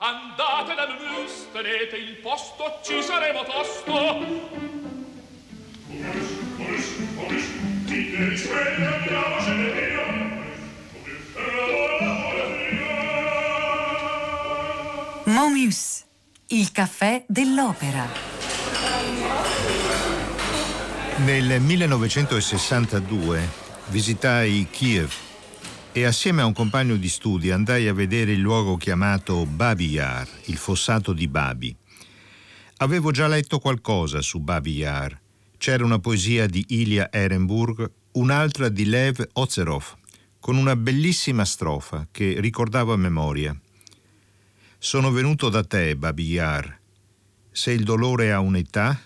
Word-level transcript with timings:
Andate 0.00 0.76
da 0.76 0.86
Mus, 0.86 1.48
tenete 1.50 1.96
il 1.96 2.18
posto, 2.18 2.78
ci 2.84 3.02
saremo 3.02 3.42
tosto. 3.42 3.92
Omis, 3.92 4.46
omis, 6.56 6.86
omis, 7.16 7.44
dite 7.84 8.28
risveglia, 8.28 8.94
andiamo, 8.94 9.40
ce 9.42 9.52
ne 9.54 9.72
via. 9.72 10.06
Momus, 15.24 16.04
il 16.46 16.70
caffè 16.70 17.24
dell'opera. 17.26 18.06
Nel 21.24 21.60
1962 21.60 23.48
visitai 23.86 24.68
Kiev 24.70 25.26
e 25.98 26.04
assieme 26.04 26.42
a 26.42 26.46
un 26.46 26.52
compagno 26.52 26.94
di 26.94 27.08
studi 27.08 27.50
andai 27.50 27.88
a 27.88 27.92
vedere 27.92 28.30
il 28.30 28.38
luogo 28.38 28.76
chiamato 28.76 29.44
Babi 29.44 29.88
Yar, 29.88 30.28
il 30.44 30.56
fossato 30.56 31.12
di 31.12 31.26
Babi. 31.26 31.74
Avevo 32.76 33.10
già 33.10 33.26
letto 33.26 33.58
qualcosa 33.58 34.22
su 34.22 34.38
Babi 34.38 34.74
Yar. 34.74 35.20
C'era 35.56 35.84
una 35.84 35.98
poesia 35.98 36.46
di 36.46 36.64
Ilya 36.68 37.10
Ehrenburg, 37.10 37.90
un'altra 38.12 38.68
di 38.68 38.84
Lev 38.84 39.28
Ozerov, 39.32 39.96
con 40.38 40.56
una 40.56 40.76
bellissima 40.76 41.44
strofa 41.44 42.06
che 42.12 42.36
ricordavo 42.38 42.92
a 42.92 42.96
memoria. 42.96 43.60
Sono 44.78 45.10
venuto 45.10 45.48
da 45.48 45.64
te, 45.64 45.96
Babi 45.96 46.26
Yar. 46.26 46.78
Se 47.50 47.72
il 47.72 47.82
dolore 47.82 48.32
ha 48.32 48.38
un'età, 48.38 49.00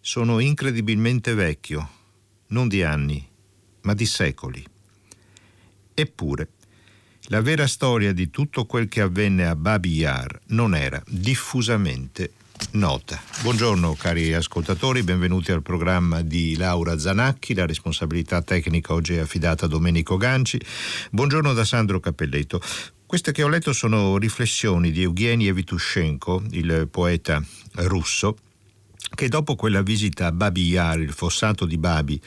sono 0.00 0.40
incredibilmente 0.40 1.32
vecchio, 1.34 1.88
non 2.48 2.66
di 2.66 2.82
anni, 2.82 3.24
ma 3.82 3.94
di 3.94 4.04
secoli. 4.04 4.70
Eppure, 5.94 6.48
la 7.26 7.40
vera 7.40 7.66
storia 7.66 8.12
di 8.12 8.30
tutto 8.30 8.64
quel 8.64 8.88
che 8.88 9.00
avvenne 9.00 9.46
a 9.46 9.54
Babi 9.54 9.92
Yar 9.92 10.40
non 10.48 10.74
era 10.74 11.02
diffusamente 11.06 12.32
nota. 12.72 13.20
Buongiorno 13.42 13.94
cari 13.94 14.32
ascoltatori, 14.32 15.02
benvenuti 15.02 15.52
al 15.52 15.62
programma 15.62 16.22
di 16.22 16.56
Laura 16.56 16.98
Zanacchi, 16.98 17.54
la 17.54 17.66
responsabilità 17.66 18.40
tecnica 18.42 18.94
oggi 18.94 19.14
è 19.14 19.18
affidata 19.18 19.66
a 19.66 19.68
Domenico 19.68 20.16
Ganci. 20.16 20.60
Buongiorno 21.10 21.52
da 21.52 21.64
Sandro 21.64 22.00
Cappelletto. 22.00 22.60
Queste 23.04 23.32
che 23.32 23.42
ho 23.42 23.48
letto 23.48 23.74
sono 23.74 24.16
riflessioni 24.16 24.90
di 24.90 25.02
Evgeny 25.02 25.46
Evitushenko, 25.48 26.44
il 26.52 26.88
poeta 26.90 27.44
russo, 27.74 28.38
che 29.14 29.28
dopo 29.28 29.54
quella 29.54 29.82
visita 29.82 30.26
a 30.26 30.32
Babi 30.32 30.64
Yar, 30.68 31.00
il 31.00 31.12
fossato 31.12 31.66
di 31.66 31.76
Babi, 31.76 32.18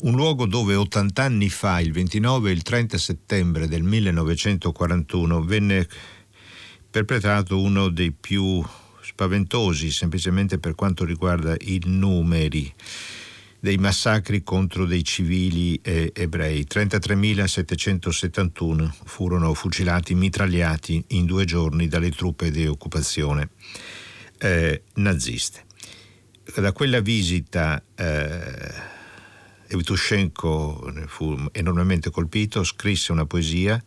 un 0.00 0.14
luogo 0.14 0.44
dove 0.46 0.74
80 0.74 1.22
anni 1.22 1.48
fa, 1.48 1.80
il 1.80 1.92
29 1.92 2.50
e 2.50 2.52
il 2.52 2.60
30 2.62 2.98
settembre 2.98 3.66
del 3.66 3.82
1941, 3.82 5.42
venne 5.42 5.88
perpetrato 6.90 7.58
uno 7.60 7.88
dei 7.88 8.12
più 8.12 8.62
spaventosi, 9.02 9.90
semplicemente 9.90 10.58
per 10.58 10.74
quanto 10.74 11.04
riguarda 11.04 11.54
i 11.58 11.80
numeri 11.84 12.72
dei 13.58 13.78
massacri 13.78 14.42
contro 14.42 14.84
dei 14.84 15.02
civili 15.02 15.80
eh, 15.82 16.12
ebrei. 16.14 16.66
33.771 16.70 18.90
furono 19.04 19.54
fucilati, 19.54 20.14
mitragliati 20.14 21.02
in 21.08 21.24
due 21.24 21.44
giorni 21.44 21.88
dalle 21.88 22.10
truppe 22.10 22.50
di 22.50 22.66
occupazione 22.66 23.48
eh, 24.38 24.82
naziste. 24.94 25.64
Da 26.54 26.72
quella 26.72 27.00
visita 27.00 27.82
eh, 27.96 28.94
Evtushenko 29.68 30.92
fu 31.06 31.36
enormemente 31.52 32.10
colpito, 32.10 32.62
scrisse 32.64 33.12
una 33.12 33.26
poesia, 33.26 33.82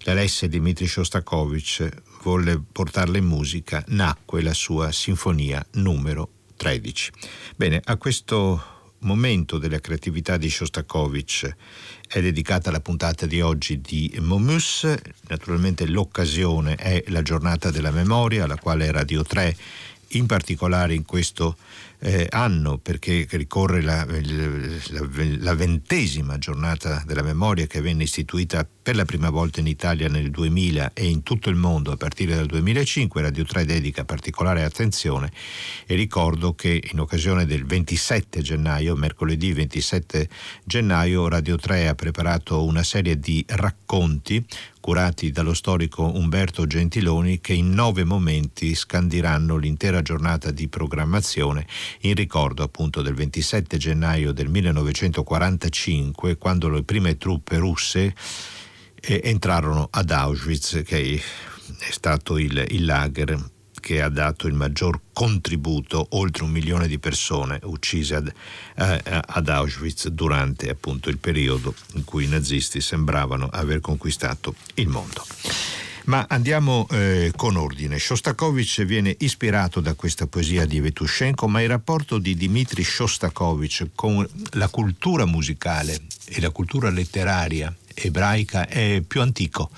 la 0.00 0.14
lesse 0.14 0.48
Dmitri 0.48 0.86
Shostakovich, 0.86 1.88
volle 2.22 2.60
portarla 2.60 3.18
in 3.18 3.24
musica, 3.24 3.82
nacque 3.88 4.42
la 4.42 4.54
sua 4.54 4.92
sinfonia 4.92 5.64
numero 5.72 6.30
13. 6.56 7.12
Bene, 7.56 7.80
a 7.84 7.96
questo 7.96 8.76
momento 9.00 9.58
della 9.58 9.78
creatività 9.80 10.36
di 10.36 10.50
Shostakovich 10.50 11.54
è 12.08 12.20
dedicata 12.20 12.70
la 12.70 12.80
puntata 12.80 13.26
di 13.26 13.40
oggi 13.40 13.80
di 13.80 14.16
Momus, 14.20 14.92
naturalmente 15.28 15.86
l'occasione 15.86 16.74
è 16.74 17.04
la 17.08 17.22
giornata 17.22 17.70
della 17.70 17.90
memoria, 17.90 18.44
alla 18.44 18.56
quale 18.56 18.90
Radio 18.90 19.22
3 19.22 19.56
in 20.12 20.26
particolare 20.26 20.94
in 20.94 21.04
questo 21.04 21.56
eh, 22.00 22.26
anno, 22.30 22.78
perché 22.78 23.26
ricorre 23.30 23.82
la, 23.82 24.06
la, 24.06 25.08
la, 25.38 25.54
ventesima 25.54 26.38
giornata 26.38 27.02
della 27.04 27.22
memoria 27.22 27.66
che 27.66 27.80
venne 27.80 28.04
istituita 28.04 28.66
per 28.80 28.94
la 28.94 29.04
prima 29.04 29.30
volta 29.30 29.60
in 29.60 29.66
Italia 29.66 30.08
nel 30.08 30.30
2000 30.30 30.92
e 30.94 31.06
in 31.06 31.22
tutto 31.22 31.50
il 31.50 31.56
mondo 31.56 31.90
a 31.90 31.96
partire 31.96 32.36
dal 32.36 32.46
2005. 32.46 33.20
Radio 33.20 33.44
3 33.44 33.64
dedica 33.64 34.04
particolare 34.04 34.62
attenzione 34.62 35.32
e 35.86 35.94
ricordo 35.94 36.54
che 36.54 36.80
in 36.92 37.00
occasione 37.00 37.46
del 37.46 37.66
27 37.66 38.42
gennaio, 38.42 38.94
mercoledì 38.94 39.52
27 39.52 40.28
gennaio, 40.64 41.28
Radio 41.28 41.56
3 41.56 41.88
ha 41.88 41.94
preparato 41.94 42.64
una 42.64 42.84
serie 42.84 43.18
di 43.18 43.44
racconti 43.48 44.44
curati 44.80 45.30
dallo 45.30 45.54
storico 45.54 46.16
Umberto 46.16 46.66
Gentiloni 46.66 47.40
che 47.40 47.52
in 47.52 47.70
nove 47.70 48.04
momenti 48.04 48.74
scandiranno 48.74 49.56
l'intera 49.56 50.02
giornata 50.02 50.50
di 50.50 50.68
programmazione 50.68 51.66
in 52.00 52.14
ricordo 52.14 52.62
appunto 52.62 53.02
del 53.02 53.14
27 53.14 53.76
gennaio 53.76 54.32
del 54.32 54.48
1945 54.48 56.36
quando 56.36 56.68
le 56.68 56.82
prime 56.82 57.16
truppe 57.16 57.56
russe 57.56 58.14
eh, 59.00 59.20
entrarono 59.24 59.88
ad 59.90 60.10
Auschwitz 60.10 60.82
che 60.84 61.20
è 61.78 61.90
stato 61.90 62.38
il, 62.38 62.64
il 62.70 62.84
lager 62.84 63.56
che 63.88 64.02
ha 64.02 64.10
dato 64.10 64.46
il 64.46 64.52
maggior 64.52 65.00
contributo, 65.14 66.08
oltre 66.10 66.44
un 66.44 66.50
milione 66.50 66.86
di 66.88 66.98
persone 66.98 67.58
uccise 67.62 68.16
ad, 68.16 68.30
eh, 68.76 69.00
ad, 69.02 69.48
Auschwitz 69.48 70.08
durante 70.08 70.68
appunto 70.68 71.08
il 71.08 71.16
periodo 71.16 71.74
in 71.94 72.04
cui 72.04 72.24
i 72.24 72.28
nazisti 72.28 72.82
sembravano 72.82 73.48
aver 73.50 73.80
conquistato 73.80 74.54
il 74.74 74.88
mondo. 74.88 75.24
Ma 76.04 76.26
andiamo 76.28 76.86
eh, 76.90 77.32
con 77.34 77.56
ordine. 77.56 77.98
Shostakovich 77.98 78.84
viene 78.84 79.16
ispirato 79.20 79.80
da 79.80 79.94
questa 79.94 80.26
poesia 80.26 80.66
di 80.66 80.80
Vetushenko, 80.80 81.48
ma 81.48 81.62
il 81.62 81.68
rapporto 81.68 82.18
di 82.18 82.36
Dmitri 82.36 82.84
Shostakovich 82.84 83.88
con 83.94 84.28
la 84.52 84.68
cultura 84.68 85.24
musicale 85.24 85.98
e 86.26 86.42
la 86.42 86.50
cultura 86.50 86.90
letteraria 86.90 87.74
ebraica 87.94 88.68
è 88.68 89.02
più 89.06 89.22
antico. 89.22 89.70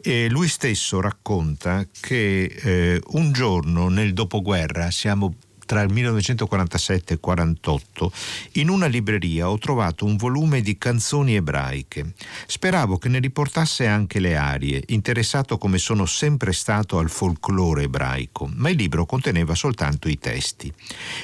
E 0.00 0.28
lui 0.28 0.48
stesso 0.48 1.00
racconta 1.00 1.86
che 2.00 2.44
eh, 2.44 3.00
un 3.12 3.32
giorno 3.32 3.88
nel 3.88 4.12
dopoguerra 4.12 4.90
siamo 4.90 5.34
tra 5.68 5.82
il 5.82 5.92
1947 5.92 7.12
e 7.12 7.16
il 7.16 7.20
1948, 7.22 8.12
in 8.52 8.70
una 8.70 8.86
libreria 8.86 9.50
ho 9.50 9.58
trovato 9.58 10.06
un 10.06 10.16
volume 10.16 10.62
di 10.62 10.78
canzoni 10.78 11.34
ebraiche. 11.34 12.14
Speravo 12.46 12.96
che 12.96 13.10
ne 13.10 13.18
riportasse 13.18 13.86
anche 13.86 14.18
le 14.18 14.34
arie, 14.34 14.82
interessato 14.86 15.58
come 15.58 15.76
sono 15.76 16.06
sempre 16.06 16.54
stato 16.54 16.98
al 16.98 17.10
folklore 17.10 17.82
ebraico, 17.82 18.50
ma 18.54 18.70
il 18.70 18.76
libro 18.76 19.04
conteneva 19.04 19.54
soltanto 19.54 20.08
i 20.08 20.18
testi. 20.18 20.72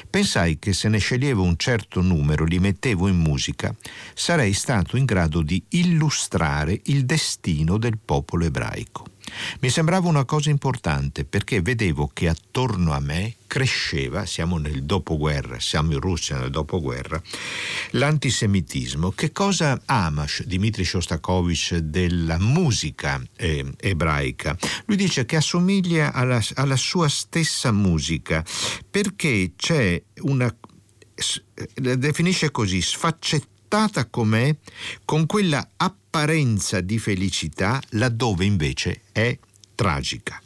Pensai 0.07 0.59
che 0.59 0.73
se 0.73 0.89
ne 0.89 0.99
sceglievo 0.99 1.41
un 1.41 1.57
certo 1.57 2.01
numero, 2.01 2.45
li 2.45 2.59
mettevo 2.59 3.07
in 3.07 3.17
musica, 3.17 3.73
sarei 4.13 4.53
stato 4.53 4.95
in 4.95 5.05
grado 5.05 5.41
di 5.41 5.61
illustrare 5.69 6.81
il 6.83 7.03
destino 7.05 7.77
del 7.77 7.97
popolo 7.97 8.45
ebraico. 8.45 9.13
Mi 9.59 9.69
sembrava 9.69 10.07
una 10.07 10.25
cosa 10.25 10.49
importante 10.49 11.25
perché 11.25 11.61
vedevo 11.61 12.09
che 12.13 12.27
attorno 12.27 12.93
a 12.93 12.99
me 12.99 13.35
cresceva, 13.47 14.25
siamo 14.25 14.57
nel 14.57 14.83
dopoguerra, 14.83 15.59
siamo 15.59 15.93
in 15.93 15.99
Russia 15.99 16.37
nel 16.37 16.49
dopoguerra, 16.49 17.21
l'antisemitismo. 17.91 19.11
Che 19.11 19.31
cosa 19.31 19.81
ama 19.85 20.25
Dmitri 20.43 20.83
Shostakovich 20.83 21.75
della 21.77 22.37
musica 22.37 23.21
eh, 23.37 23.65
ebraica? 23.77 24.57
Lui 24.85 24.97
dice 24.97 25.25
che 25.25 25.37
assomiglia 25.37 26.11
alla, 26.13 26.41
alla 26.55 26.77
sua 26.77 27.07
stessa 27.07 27.71
musica 27.71 28.43
perché 28.89 29.53
c'è 29.55 30.01
una 30.21 30.53
la 31.75 31.95
definisce 31.95 32.51
così, 32.51 32.81
sfaccettata 33.75 34.05
com'è, 34.05 34.55
con 35.03 35.25
quella 35.25 35.71
apparenza 35.75 36.79
di 36.79 36.97
felicità 36.97 37.81
laddove 37.89 38.45
invece 38.45 39.01
è 39.11 39.37
tragica. 39.75 40.41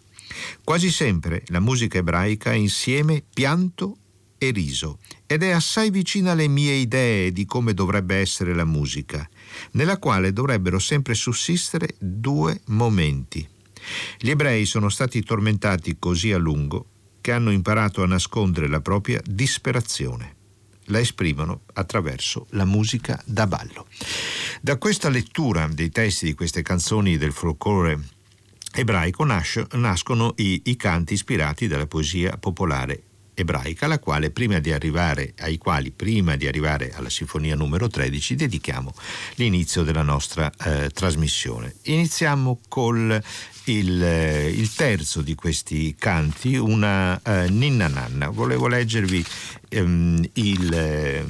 Quasi 0.63 0.89
sempre 0.89 1.43
la 1.47 1.59
musica 1.59 1.99
ebraica 1.99 2.51
è 2.51 2.55
insieme 2.55 3.23
pianto 3.31 3.97
e 4.37 4.51
riso 4.51 4.99
ed 5.27 5.43
è 5.43 5.49
assai 5.49 5.91
vicina 5.91 6.31
alle 6.31 6.47
mie 6.47 6.73
idee 6.73 7.31
di 7.31 7.45
come 7.45 7.73
dovrebbe 7.73 8.15
essere 8.15 8.55
la 8.55 8.65
musica, 8.65 9.29
nella 9.71 9.99
quale 9.99 10.33
dovrebbero 10.33 10.79
sempre 10.79 11.13
sussistere 11.13 11.95
due 11.99 12.61
momenti. 12.67 13.47
Gli 14.17 14.29
ebrei 14.29 14.65
sono 14.65 14.89
stati 14.89 15.21
tormentati 15.21 15.97
così 15.99 16.31
a 16.31 16.37
lungo 16.37 16.85
che 17.21 17.31
hanno 17.31 17.51
imparato 17.51 18.01
a 18.01 18.07
nascondere 18.07 18.67
la 18.67 18.81
propria 18.81 19.21
disperazione. 19.23 20.37
La 20.89 20.99
esprimono 20.99 21.61
attraverso 21.73 22.45
la 22.51 22.65
musica 22.65 23.19
da 23.25 23.47
ballo. 23.47 23.87
Da 24.61 24.77
questa 24.77 25.09
lettura 25.09 25.67
dei 25.71 25.89
testi 25.89 26.25
di 26.25 26.33
queste 26.33 26.61
canzoni 26.61 27.17
del 27.17 27.31
folklore 27.31 27.99
ebraico 28.73 29.23
nascono 29.23 30.33
i, 30.37 30.61
i 30.65 30.75
canti 30.75 31.13
ispirati 31.13 31.67
dalla 31.67 31.87
poesia 31.87 32.37
popolare 32.37 33.03
ebraica, 33.39 33.87
quale 33.99 34.29
arrivare, 34.71 35.33
ai 35.39 35.57
quali 35.57 35.91
prima 35.91 36.35
di 36.35 36.47
arrivare 36.47 36.91
alla 36.93 37.09
sinfonia 37.09 37.55
numero 37.55 37.87
13 37.87 38.35
dedichiamo 38.35 38.93
l'inizio 39.35 39.83
della 39.83 40.01
nostra 40.01 40.51
eh, 40.65 40.89
trasmissione. 40.89 41.75
Iniziamo 41.83 42.59
col 42.67 43.21
il, 43.77 44.03
eh, 44.03 44.49
il, 44.49 44.73
terzo 44.73 45.21
di 45.21 45.35
questi 45.35 45.95
canti, 45.97 46.55
una 46.55 47.19
eh, 47.21 47.49
ninna 47.49 47.87
nanna. 47.87 48.29
Volevo 48.29 48.67
leggervi 48.67 49.23
ehm, 49.69 50.29
il, 50.33 50.73
eh, 50.73 51.25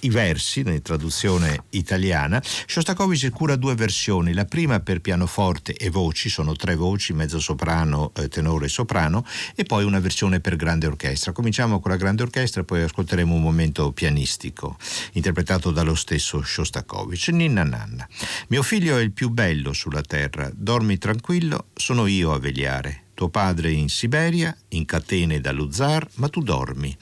i 0.00 0.10
versi 0.10 0.60
in 0.60 0.80
traduzione 0.82 1.64
italiana. 1.70 2.42
Shostakovich 2.42 3.30
cura 3.30 3.56
due 3.56 3.74
versioni, 3.74 4.32
la 4.32 4.44
prima 4.44 4.80
per 4.80 5.00
pianoforte 5.00 5.74
e 5.74 5.90
voci, 5.90 6.28
sono 6.28 6.54
tre 6.54 6.76
voci, 6.76 7.12
mezzo 7.12 7.40
soprano, 7.40 8.12
eh, 8.14 8.28
tenore 8.28 8.66
e 8.66 8.68
soprano, 8.68 9.24
e 9.54 9.64
poi 9.64 9.84
una 9.84 10.00
versione 10.00 10.40
per 10.40 10.56
grande 10.56 10.86
orchestra. 10.86 11.32
Cominciamo 11.32 11.80
con 11.80 11.90
la 11.90 11.96
grande 11.96 12.22
orchestra, 12.22 12.64
poi 12.64 12.82
ascolteremo 12.82 13.34
un 13.34 13.42
momento 13.42 13.92
pianistico, 13.92 14.76
interpretato 15.12 15.70
dallo 15.70 15.94
stesso 15.94 16.42
Shostakovich. 16.42 17.28
Ninna 17.28 17.64
Nanna. 17.64 18.08
Mio 18.48 18.62
figlio 18.62 18.96
è 18.96 19.00
il 19.00 19.12
più 19.12 19.30
bello 19.30 19.72
sulla 19.72 20.02
terra, 20.02 20.50
dormi 20.54 20.98
tranquillo, 20.98 21.66
sono 21.74 22.06
io 22.06 22.32
a 22.32 22.38
vegliare 22.38 23.02
tuo 23.18 23.30
padre 23.30 23.72
in 23.72 23.88
Siberia, 23.88 24.56
in 24.68 24.84
catene 24.84 25.40
dallo 25.40 25.72
zar, 25.72 26.08
ma 26.18 26.28
tu 26.28 26.40
dormi. 26.40 26.96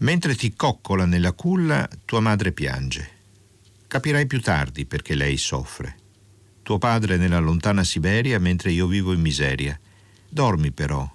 Mentre 0.00 0.34
ti 0.34 0.52
coccola 0.54 1.06
nella 1.06 1.32
culla, 1.32 1.88
tua 2.04 2.20
madre 2.20 2.52
piange. 2.52 3.10
Capirai 3.86 4.26
più 4.26 4.42
tardi 4.42 4.84
perché 4.84 5.14
lei 5.14 5.38
soffre. 5.38 5.96
Tuo 6.62 6.76
padre 6.76 7.16
nella 7.16 7.38
lontana 7.38 7.82
Siberia, 7.82 8.38
mentre 8.38 8.72
io 8.72 8.86
vivo 8.86 9.14
in 9.14 9.22
miseria. 9.22 9.80
Dormi 10.28 10.70
però, 10.70 11.10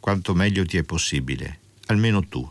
quanto 0.00 0.34
meglio 0.34 0.64
ti 0.64 0.78
è 0.78 0.82
possibile, 0.82 1.58
almeno 1.88 2.26
tu. 2.26 2.50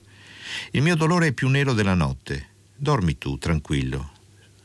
Il 0.70 0.84
mio 0.84 0.96
dolore 0.96 1.30
è 1.30 1.32
più 1.32 1.48
nero 1.48 1.74
della 1.74 1.96
notte. 1.96 2.50
Dormi 2.76 3.18
tu, 3.18 3.40
tranquillo. 3.40 4.12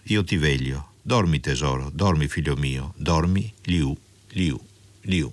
Io 0.03 0.23
ti 0.23 0.37
veglio. 0.37 0.97
Dormi 1.01 1.41
tesoro, 1.41 1.89
dormi 1.91 2.29
figlio 2.29 2.57
mio, 2.57 2.93
dormi, 2.99 3.51
liu, 3.63 3.97
liu, 4.33 4.61
liu. 5.05 5.33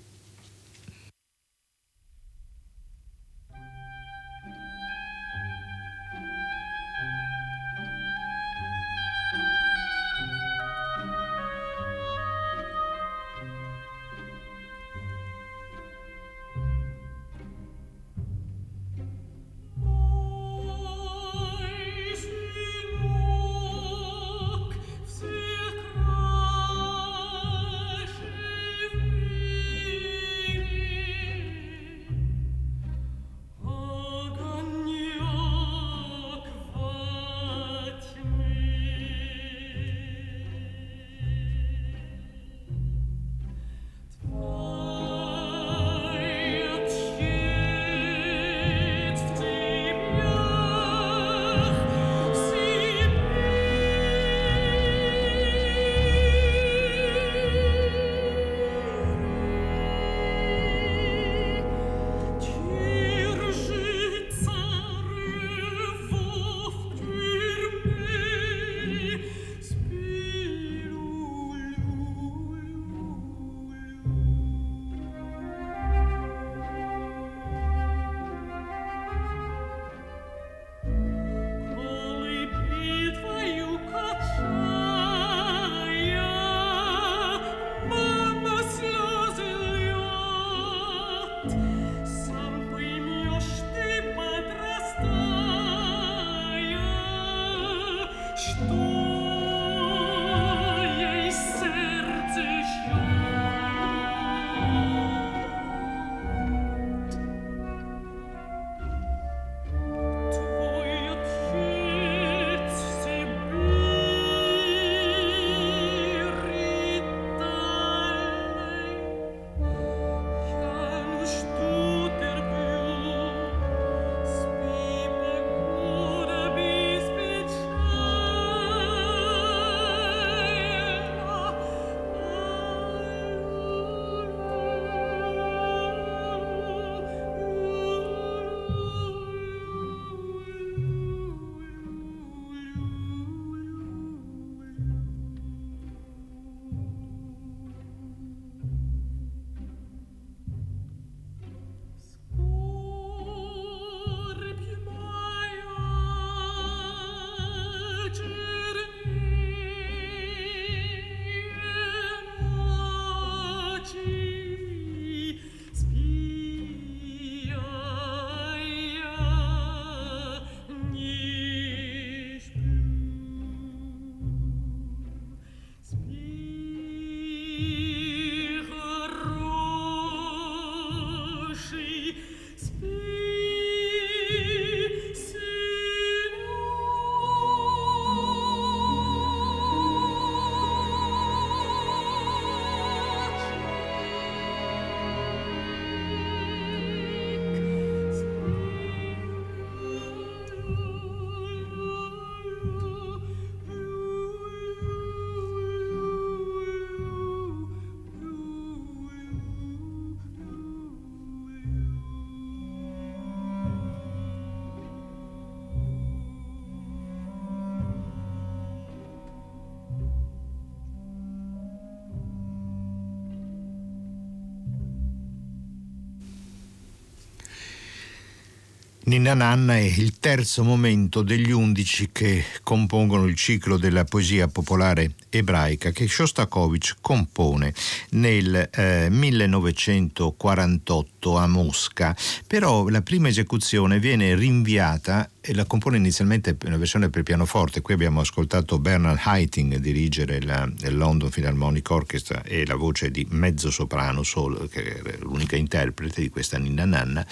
Ninna 229.08 229.32
Nanna 229.32 229.78
è 229.78 229.80
il 229.80 230.18
terzo 230.18 230.62
momento 230.62 231.22
degli 231.22 231.50
undici 231.50 232.10
che 232.12 232.44
compongono 232.62 233.24
il 233.24 233.36
ciclo 233.36 233.78
della 233.78 234.04
poesia 234.04 234.48
popolare 234.48 235.14
ebraica 235.30 235.92
che 235.92 236.06
Shostakovich 236.06 236.96
compone 237.00 237.72
nel 238.10 238.68
eh, 238.70 239.08
1948 239.08 241.17
a 241.20 241.46
Mosca, 241.46 242.16
però 242.46 242.88
la 242.88 243.02
prima 243.02 243.28
esecuzione 243.28 243.98
viene 243.98 244.34
rinviata 244.34 245.28
e 245.40 245.54
la 245.54 245.64
compone 245.64 245.96
inizialmente 245.96 246.56
una 246.64 246.76
versione 246.76 247.08
per 247.08 247.22
pianoforte. 247.22 247.80
Qui 247.80 247.94
abbiamo 247.94 248.20
ascoltato 248.20 248.78
Bernard 248.78 249.18
Haitink 249.22 249.76
dirigere 249.76 250.40
la 250.42 250.70
London 250.88 251.30
Philharmonic 251.30 251.90
Orchestra 251.90 252.42
e 252.42 252.66
la 252.66 252.76
voce 252.76 253.10
di 253.10 253.26
mezzo 253.30 253.70
soprano 253.70 254.22
solo, 254.22 254.68
che 254.68 255.00
è 255.00 255.16
l'unica 255.20 255.56
interprete 255.56 256.20
di 256.20 256.28
questa 256.28 256.58
Ninna 256.58 256.84
Nanna, 256.84 257.26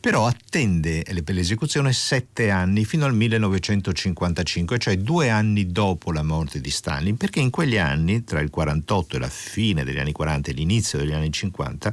però 0.00 0.26
attende 0.26 1.04
per 1.22 1.34
l'esecuzione 1.34 1.92
sette 1.92 2.50
anni 2.50 2.84
fino 2.84 3.04
al 3.04 3.14
1955, 3.14 4.78
cioè 4.78 4.96
due 4.96 5.28
anni 5.28 5.70
dopo 5.70 6.12
la 6.12 6.22
morte 6.22 6.60
di 6.60 6.70
Stalin, 6.70 7.16
perché 7.16 7.40
in 7.40 7.50
quegli 7.50 7.76
anni, 7.76 8.24
tra 8.24 8.40
il 8.40 8.48
48 8.48 9.16
e 9.16 9.18
la 9.18 9.28
fine 9.28 9.84
degli 9.84 9.98
anni 9.98 10.12
40 10.12 10.50
e 10.50 10.54
l'inizio 10.54 10.98
degli 10.98 11.12
anni 11.12 11.30
50, 11.30 11.92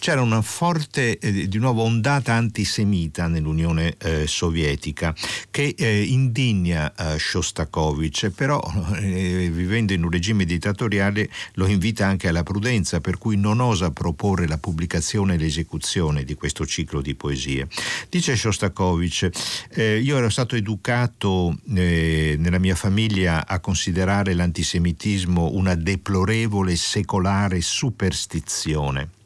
c'era 0.00 0.20
una 0.20 0.42
forte, 0.42 0.73
eh, 0.92 1.48
di 1.48 1.58
nuovo, 1.58 1.82
ondata 1.82 2.34
antisemita 2.34 3.26
nell'Unione 3.26 3.96
eh, 3.98 4.26
Sovietica 4.26 5.14
che 5.50 5.74
eh, 5.76 6.02
indigna 6.02 6.92
eh, 6.94 7.18
Shostakovich, 7.18 8.30
però 8.30 8.60
eh, 8.96 9.50
vivendo 9.52 9.92
in 9.92 10.04
un 10.04 10.10
regime 10.10 10.44
dittatoriale 10.44 11.28
lo 11.54 11.66
invita 11.66 12.06
anche 12.06 12.28
alla 12.28 12.42
prudenza, 12.42 13.00
per 13.00 13.18
cui 13.18 13.36
non 13.36 13.60
osa 13.60 13.90
proporre 13.90 14.46
la 14.46 14.58
pubblicazione 14.58 15.34
e 15.34 15.38
l'esecuzione 15.38 16.24
di 16.24 16.34
questo 16.34 16.66
ciclo 16.66 17.00
di 17.00 17.14
poesie. 17.14 17.68
Dice 18.08 18.36
Shostakovich, 18.36 19.30
eh, 19.70 19.98
io 19.98 20.16
ero 20.16 20.28
stato 20.28 20.56
educato 20.56 21.56
nella 21.64 22.58
mia 22.58 22.74
famiglia 22.74 23.46
a 23.46 23.60
considerare 23.60 24.34
l'antisemitismo 24.34 25.52
una 25.52 25.74
deplorevole 25.74 26.76
secolare 26.76 27.60
superstizione. 27.60 29.23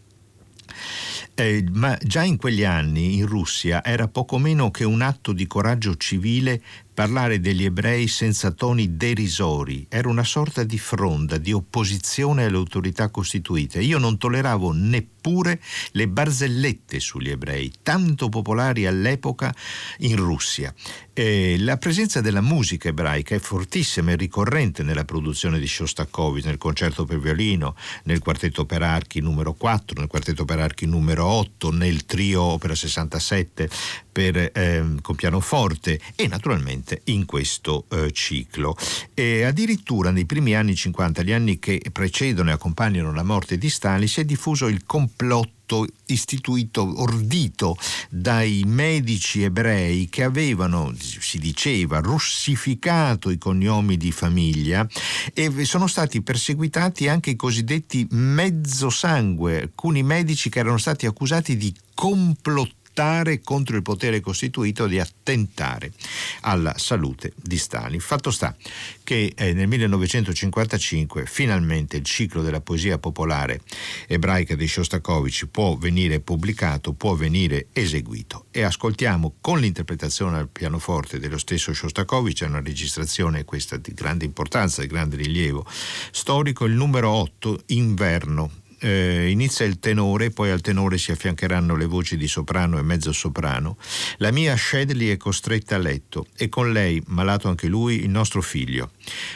Eh, 1.40 1.64
ma 1.70 1.96
già 2.02 2.24
in 2.24 2.36
quegli 2.36 2.64
anni 2.64 3.14
in 3.18 3.26
Russia 3.26 3.84
era 3.84 4.08
poco 4.08 4.38
meno 4.38 4.72
che 4.72 4.82
un 4.82 5.02
atto 5.02 5.32
di 5.32 5.46
coraggio 5.46 5.96
civile 5.96 6.60
parlare 6.98 7.38
degli 7.38 7.64
ebrei 7.64 8.08
senza 8.08 8.50
toni 8.50 8.96
derisori. 8.96 9.86
Era 9.88 10.08
una 10.08 10.24
sorta 10.24 10.64
di 10.64 10.78
fronda, 10.78 11.38
di 11.38 11.52
opposizione 11.52 12.46
alle 12.46 12.56
autorità 12.56 13.08
costituite. 13.08 13.80
Io 13.80 13.98
non 13.98 14.18
tolleravo 14.18 14.72
neppure 14.72 15.60
le 15.92 16.08
barzellette 16.08 16.98
sugli 16.98 17.30
ebrei, 17.30 17.70
tanto 17.84 18.28
popolari 18.28 18.84
all'epoca 18.84 19.54
in 19.98 20.16
Russia. 20.16 20.74
E 21.12 21.56
la 21.58 21.76
presenza 21.76 22.20
della 22.20 22.40
musica 22.40 22.88
ebraica 22.88 23.34
è 23.36 23.38
fortissima 23.40 24.12
e 24.12 24.16
ricorrente 24.16 24.82
nella 24.82 25.04
produzione 25.04 25.60
di 25.60 25.66
Shostakovich, 25.68 26.46
nel 26.46 26.58
concerto 26.58 27.04
per 27.04 27.20
violino, 27.20 27.76
nel 28.04 28.18
quartetto 28.18 28.64
per 28.66 28.82
archi 28.82 29.20
numero 29.20 29.52
4, 29.52 30.00
nel 30.00 30.08
quartetto 30.08 30.44
per 30.44 30.58
archi 30.58 30.86
numero 30.86 31.26
8, 31.26 31.70
nel 31.70 32.06
trio 32.06 32.42
opera 32.42 32.74
67 32.74 33.68
per, 34.10 34.36
eh, 34.36 34.84
con 35.00 35.14
pianoforte 35.14 36.00
e 36.16 36.26
naturalmente 36.28 36.87
presente 36.88 37.02
in 37.04 37.26
questo 37.26 37.84
eh, 37.90 38.10
ciclo. 38.12 38.74
E 39.12 39.44
addirittura 39.44 40.10
nei 40.10 40.24
primi 40.24 40.54
anni 40.54 40.74
50, 40.74 41.22
gli 41.22 41.32
anni 41.32 41.58
che 41.58 41.82
precedono 41.92 42.50
e 42.50 42.54
accompagnano 42.54 43.12
la 43.12 43.22
morte 43.22 43.58
di 43.58 43.68
Stalin, 43.68 44.08
si 44.08 44.20
è 44.20 44.24
diffuso 44.24 44.66
il 44.66 44.84
complotto 44.86 45.86
istituito, 46.06 47.02
ordito 47.02 47.76
dai 48.08 48.62
medici 48.64 49.42
ebrei 49.42 50.08
che 50.08 50.22
avevano, 50.22 50.94
si 50.98 51.38
diceva, 51.38 51.98
russificato 51.98 53.28
i 53.28 53.36
cognomi 53.36 53.98
di 53.98 54.10
famiglia 54.10 54.88
e 55.34 55.66
sono 55.66 55.86
stati 55.86 56.22
perseguitati 56.22 57.06
anche 57.08 57.30
i 57.30 57.36
cosiddetti 57.36 58.06
mezzosangue, 58.12 59.60
alcuni 59.60 60.02
medici 60.02 60.48
che 60.48 60.60
erano 60.60 60.78
stati 60.78 61.04
accusati 61.04 61.58
di 61.58 61.74
complotto 61.92 62.77
lottare 62.98 63.40
contro 63.40 63.76
il 63.76 63.82
potere 63.82 64.20
costituito 64.20 64.88
di 64.88 64.98
attentare 64.98 65.92
alla 66.40 66.74
salute 66.76 67.32
di 67.36 67.56
Stalin. 67.56 68.00
Fatto 68.00 68.32
sta 68.32 68.56
che 69.04 69.32
eh, 69.36 69.52
nel 69.52 69.68
1955 69.68 71.24
finalmente 71.26 71.96
il 71.96 72.04
ciclo 72.04 72.42
della 72.42 72.60
poesia 72.60 72.98
popolare 72.98 73.60
ebraica 74.08 74.56
di 74.56 74.66
Shostakovich 74.66 75.46
può 75.46 75.76
venire 75.76 76.18
pubblicato, 76.18 76.92
può 76.92 77.14
venire 77.14 77.68
eseguito 77.72 78.46
e 78.50 78.62
ascoltiamo 78.62 79.36
con 79.40 79.60
l'interpretazione 79.60 80.38
al 80.38 80.48
pianoforte 80.48 81.20
dello 81.20 81.38
stesso 81.38 81.72
Shostakovich, 81.72 82.42
è 82.42 82.46
una 82.46 82.60
registrazione 82.60 83.44
questa 83.44 83.76
di 83.76 83.92
grande 83.94 84.24
importanza, 84.24 84.80
di 84.80 84.88
grande 84.88 85.16
rilievo 85.16 85.64
storico, 86.10 86.64
il 86.64 86.72
numero 86.72 87.10
8, 87.10 87.62
Inverno 87.66 88.66
eh, 88.80 89.28
inizia 89.28 89.66
il 89.66 89.78
tenore, 89.78 90.30
poi 90.30 90.50
al 90.50 90.60
tenore 90.60 90.98
si 90.98 91.10
affiancheranno 91.10 91.76
le 91.76 91.86
voci 91.86 92.16
di 92.16 92.28
soprano 92.28 92.78
e 92.78 92.82
mezzo 92.82 93.12
soprano. 93.12 93.76
La 94.18 94.30
mia 94.30 94.56
Shedley 94.56 95.08
è 95.08 95.16
costretta 95.16 95.76
a 95.76 95.78
letto 95.78 96.26
e 96.36 96.48
con 96.48 96.72
lei, 96.72 97.02
malato 97.06 97.48
anche 97.48 97.66
lui, 97.66 98.02
il 98.02 98.10
nostro 98.10 98.40
figlio. 98.40 98.92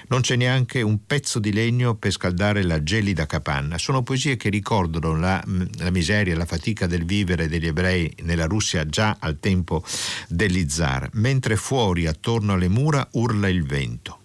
Non 0.08 0.20
c'è 0.20 0.36
neanche 0.36 0.82
un 0.82 1.04
pezzo 1.06 1.38
di 1.38 1.52
legno 1.52 1.94
per 1.94 2.12
scaldare 2.12 2.62
la 2.62 2.82
gelida 2.82 3.26
capanna. 3.26 3.78
Sono 3.78 4.02
poesie 4.02 4.36
che 4.36 4.48
ricordano 4.48 5.16
la, 5.16 5.42
la 5.78 5.90
miseria, 5.90 6.36
la 6.36 6.46
fatica 6.46 6.86
del 6.86 7.04
vivere 7.04 7.48
degli 7.48 7.66
ebrei 7.66 8.12
nella 8.22 8.46
Russia 8.46 8.86
già 8.86 9.16
al 9.18 9.38
tempo 9.40 9.84
degli 10.28 10.68
zar, 10.68 11.08
mentre 11.14 11.56
fuori, 11.56 12.06
attorno 12.06 12.52
alle 12.52 12.68
mura, 12.68 13.06
urla 13.12 13.48
il 13.48 13.64
vento. 13.64 14.21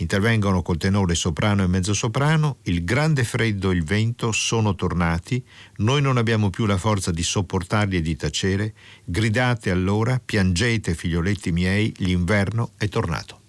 Intervengono 0.00 0.62
col 0.62 0.78
tenore 0.78 1.14
soprano 1.14 1.62
e 1.62 1.66
mezzosoprano, 1.66 2.58
il 2.62 2.84
grande 2.84 3.22
freddo 3.22 3.70
e 3.70 3.74
il 3.74 3.84
vento 3.84 4.32
sono 4.32 4.74
tornati, 4.74 5.44
noi 5.76 6.00
non 6.00 6.16
abbiamo 6.16 6.48
più 6.48 6.64
la 6.64 6.78
forza 6.78 7.10
di 7.10 7.22
sopportarli 7.22 7.98
e 7.98 8.00
di 8.00 8.16
tacere, 8.16 8.74
gridate 9.04 9.70
allora, 9.70 10.18
piangete 10.24 10.94
figlioletti 10.94 11.52
miei, 11.52 11.92
l'inverno 11.98 12.72
è 12.78 12.88
tornato. 12.88 13.39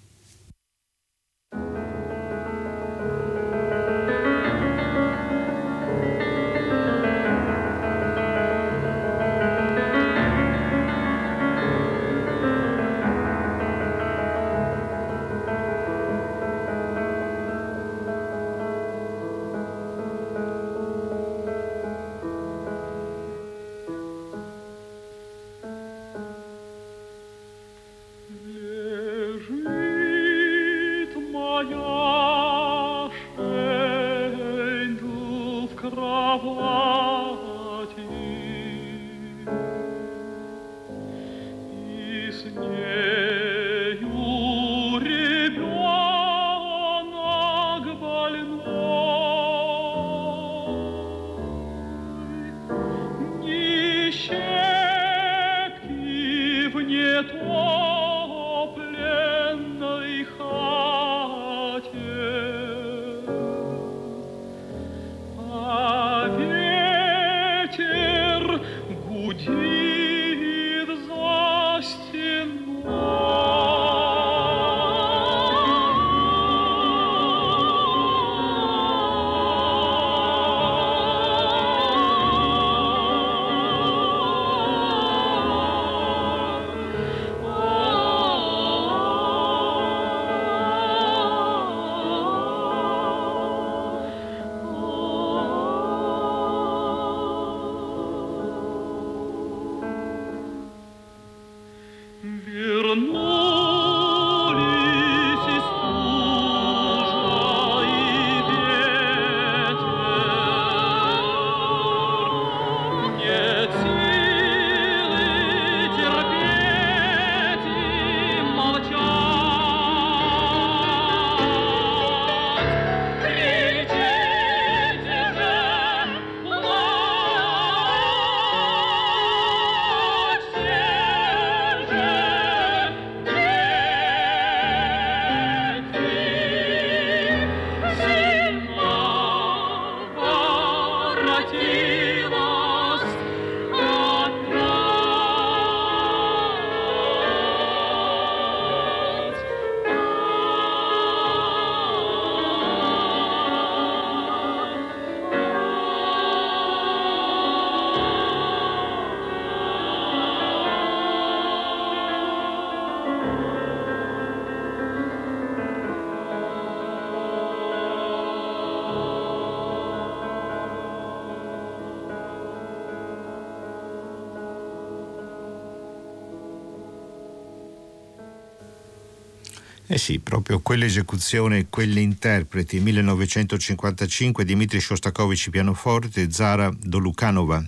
Eh 179.94 179.98
sì, 179.98 180.20
proprio 180.20 180.62
quell'esecuzione, 180.62 181.68
quegli 181.70 181.98
interpreti, 181.98 182.80
1955, 182.80 184.46
Dmitry 184.46 184.80
Shostakovich 184.80 185.50
pianoforte, 185.50 186.32
Zara 186.32 186.74
Dolukanova 186.82 187.62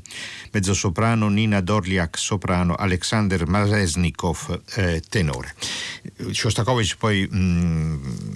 mezzosoprano, 0.53 1.27
Nina 1.27 1.59
Dorliak 1.59 2.17
soprano, 2.17 2.75
Alexander 2.75 3.45
Maresnikov 3.45 4.61
eh, 4.75 5.01
tenore. 5.09 5.53
Shostakovich 6.31 6.95
poi 6.95 7.27
mh, 7.29 7.37
mm, 7.37 8.32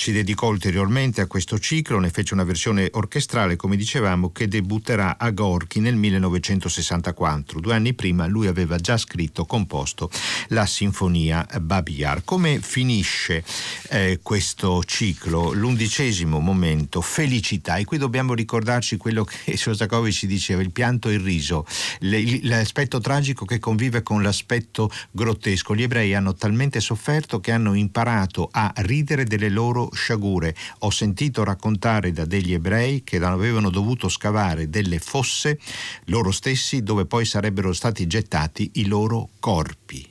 si 0.00 0.12
dedicò 0.12 0.48
ulteriormente 0.48 1.20
a 1.20 1.26
questo 1.26 1.58
ciclo, 1.58 1.98
ne 1.98 2.08
fece 2.08 2.32
una 2.32 2.44
versione 2.44 2.88
orchestrale, 2.90 3.56
come 3.56 3.76
dicevamo, 3.76 4.32
che 4.32 4.48
debutterà 4.48 5.18
a 5.18 5.28
Gorky 5.28 5.78
nel 5.78 5.94
1964. 5.94 7.60
Due 7.60 7.74
anni 7.74 7.92
prima 7.92 8.24
lui 8.26 8.46
aveva 8.46 8.78
già 8.78 8.96
scritto, 8.96 9.44
composto 9.44 10.10
la 10.48 10.64
sinfonia 10.64 11.46
Babi 11.60 11.96
Yar. 11.96 12.24
Come 12.24 12.60
finisce 12.62 13.44
eh, 13.90 14.20
questo 14.22 14.82
ciclo? 14.84 15.52
L'undicesimo 15.52 16.38
momento, 16.38 17.02
felicità. 17.02 17.76
E 17.76 17.84
qui 17.84 17.98
dobbiamo 17.98 18.32
ricordarci 18.32 18.96
quello 18.96 19.24
che 19.24 19.52
Shostakovich 19.58 20.24
diceva, 20.24 20.62
il 20.62 20.72
pianto 20.72 21.10
e 21.10 21.14
il 21.14 21.20
riso, 21.20 21.66
l'aspetto 21.98 23.00
tragico 23.00 23.44
che 23.44 23.58
convive 23.58 24.02
con 24.02 24.22
l'aspetto 24.22 24.90
grottesco. 25.10 25.74
Gli 25.74 25.82
ebrei 25.82 26.14
hanno 26.14 26.32
talmente 26.32 26.80
sofferto 26.80 27.38
che 27.38 27.52
hanno 27.52 27.74
imparato 27.74 28.48
a 28.50 28.72
ridere 28.76 29.24
delle 29.24 29.50
loro 29.50 29.88
sciagure. 29.92 30.54
Ho 30.80 30.90
sentito 30.90 31.44
raccontare 31.44 32.12
da 32.12 32.24
degli 32.24 32.52
ebrei 32.52 33.02
che 33.04 33.16
avevano 33.16 33.70
dovuto 33.70 34.08
scavare 34.08 34.70
delle 34.70 34.98
fosse 34.98 35.58
loro 36.06 36.30
stessi 36.30 36.82
dove 36.82 37.06
poi 37.06 37.24
sarebbero 37.24 37.72
stati 37.72 38.06
gettati 38.06 38.70
i 38.74 38.86
loro 38.86 39.30
corpi. 39.38 40.06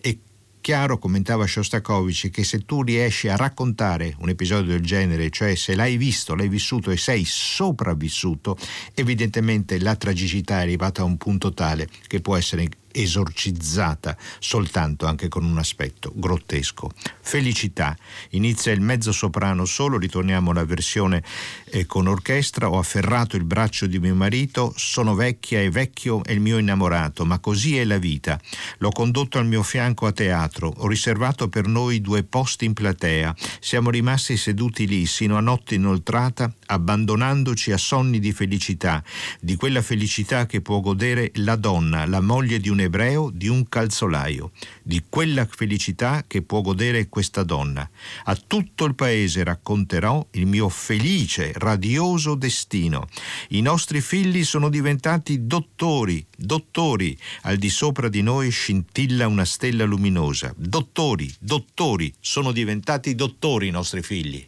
E 0.00 0.18
chiaro, 0.60 0.98
commentava 0.98 1.46
Shostakovich, 1.46 2.30
che 2.30 2.44
se 2.44 2.64
tu 2.64 2.82
riesci 2.82 3.28
a 3.28 3.36
raccontare 3.36 4.14
un 4.18 4.28
episodio 4.28 4.72
del 4.72 4.82
genere, 4.82 5.30
cioè 5.30 5.54
se 5.54 5.74
l'hai 5.74 5.96
visto, 5.96 6.34
l'hai 6.34 6.48
vissuto 6.48 6.90
e 6.90 6.96
sei 6.96 7.24
sopravvissuto, 7.24 8.56
evidentemente 8.94 9.78
la 9.78 9.96
tragicità 9.96 10.58
è 10.58 10.62
arrivata 10.62 11.02
a 11.02 11.06
un 11.06 11.16
punto 11.16 11.52
tale 11.52 11.88
che 12.06 12.20
può 12.20 12.36
essere 12.36 12.68
esorcizzata 12.92 14.16
soltanto 14.38 15.06
anche 15.06 15.28
con 15.28 15.44
un 15.44 15.58
aspetto 15.58 16.12
grottesco. 16.14 16.90
Felicità. 17.20 17.96
Inizia 18.30 18.72
il 18.72 18.80
mezzo 18.80 19.12
soprano 19.12 19.64
solo, 19.64 19.98
ritorniamo 19.98 20.50
alla 20.50 20.64
versione 20.64 21.22
eh, 21.66 21.86
con 21.86 22.06
orchestra. 22.06 22.68
Ho 22.70 22.78
afferrato 22.78 23.36
il 23.36 23.44
braccio 23.44 23.86
di 23.86 23.98
mio 23.98 24.14
marito, 24.14 24.72
sono 24.76 25.14
vecchia 25.14 25.60
e 25.60 25.70
vecchio 25.70 26.24
è 26.24 26.32
il 26.32 26.40
mio 26.40 26.58
innamorato, 26.58 27.24
ma 27.24 27.38
così 27.38 27.76
è 27.76 27.84
la 27.84 27.98
vita. 27.98 28.40
L'ho 28.78 28.90
condotto 28.90 29.38
al 29.38 29.46
mio 29.46 29.62
fianco 29.62 30.06
a 30.06 30.12
teatro, 30.12 30.72
ho 30.76 30.88
riservato 30.88 31.48
per 31.48 31.66
noi 31.66 32.00
due 32.00 32.24
posti 32.24 32.64
in 32.64 32.72
platea. 32.72 33.34
Siamo 33.60 33.90
rimasti 33.90 34.36
seduti 34.36 34.86
lì 34.86 35.06
sino 35.06 35.36
a 35.36 35.40
notte 35.40 35.74
inoltrata, 35.76 36.52
abbandonandoci 36.66 37.72
a 37.72 37.76
sonni 37.76 38.18
di 38.18 38.32
felicità, 38.32 39.02
di 39.40 39.56
quella 39.56 39.82
felicità 39.82 40.46
che 40.46 40.60
può 40.60 40.80
godere 40.80 41.30
la 41.34 41.56
donna, 41.56 42.06
la 42.06 42.20
moglie 42.20 42.58
di 42.58 42.68
un 42.68 42.79
ebreo 42.80 43.30
di 43.32 43.48
un 43.48 43.68
calzolaio, 43.68 44.52
di 44.82 45.02
quella 45.08 45.46
felicità 45.46 46.24
che 46.26 46.42
può 46.42 46.60
godere 46.60 47.08
questa 47.08 47.42
donna. 47.42 47.88
A 48.24 48.34
tutto 48.36 48.84
il 48.84 48.94
paese 48.94 49.44
racconterò 49.44 50.26
il 50.32 50.46
mio 50.46 50.68
felice, 50.68 51.52
radioso 51.54 52.34
destino. 52.34 53.06
I 53.50 53.60
nostri 53.60 54.00
figli 54.00 54.44
sono 54.44 54.68
diventati 54.68 55.46
dottori, 55.46 56.24
dottori. 56.36 57.16
Al 57.42 57.56
di 57.56 57.70
sopra 57.70 58.08
di 58.08 58.22
noi 58.22 58.50
scintilla 58.50 59.26
una 59.26 59.44
stella 59.44 59.84
luminosa. 59.84 60.52
Dottori, 60.56 61.32
dottori, 61.38 62.12
sono 62.20 62.52
diventati 62.52 63.14
dottori 63.14 63.68
i 63.68 63.70
nostri 63.70 64.02
figli. 64.02 64.46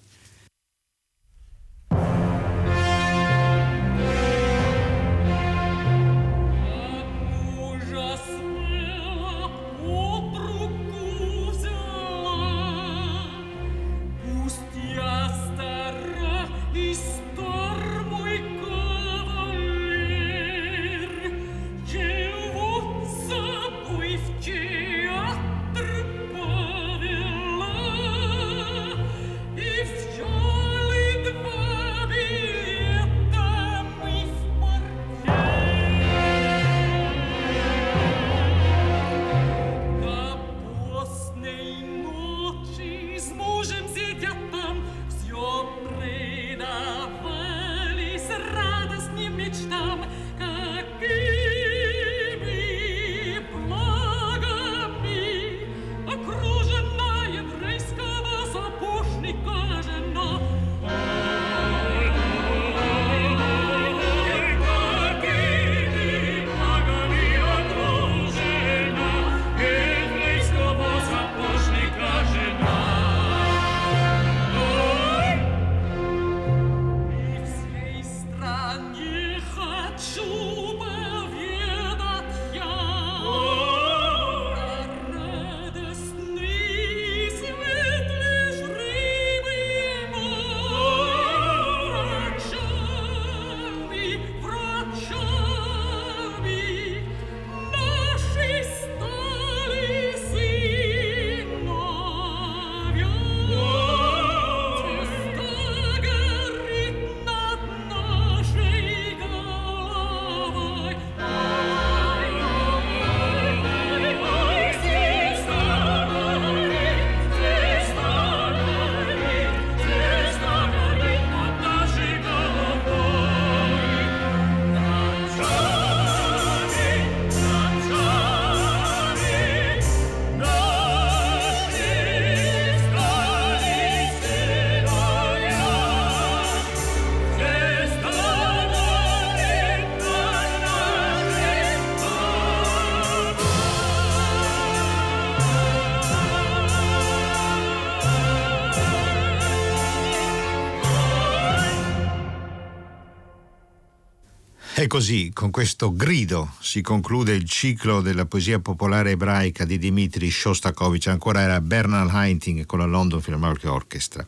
Così, 154.92 155.31
con 155.33 155.50
questo 155.50 155.96
grido, 155.96 156.52
si 156.61 156.83
conclude 156.83 157.33
il 157.33 157.48
ciclo 157.48 158.02
della 158.02 158.26
poesia 158.26 158.59
popolare 158.59 159.12
ebraica 159.12 159.64
di 159.64 159.78
Dmitri 159.78 160.31
Shostakovich. 160.31 161.07
Ancora 161.07 161.40
era 161.40 161.62
Bernard 161.62 162.11
Hainting 162.11 162.66
con 162.66 162.81
la 162.81 162.85
London 162.85 163.18
Philharmonic 163.18 163.64
Orchestra. 163.64 164.22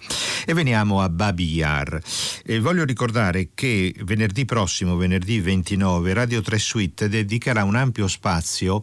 E 0.46 0.55
veniamo 0.55 1.03
a 1.03 1.11
Babi 1.11 1.53
Yar. 1.53 2.00
E 2.42 2.61
voglio 2.61 2.87
ricordare 2.87 3.50
che 3.53 3.94
venerdì 4.05 4.46
prossimo, 4.46 4.96
venerdì 4.96 5.38
29, 5.38 6.14
Radio 6.14 6.40
3 6.40 6.59
Suite 6.59 7.09
dedicherà 7.11 7.62
un 7.62 7.77
ampio 7.77 8.09
spazio 8.09 8.81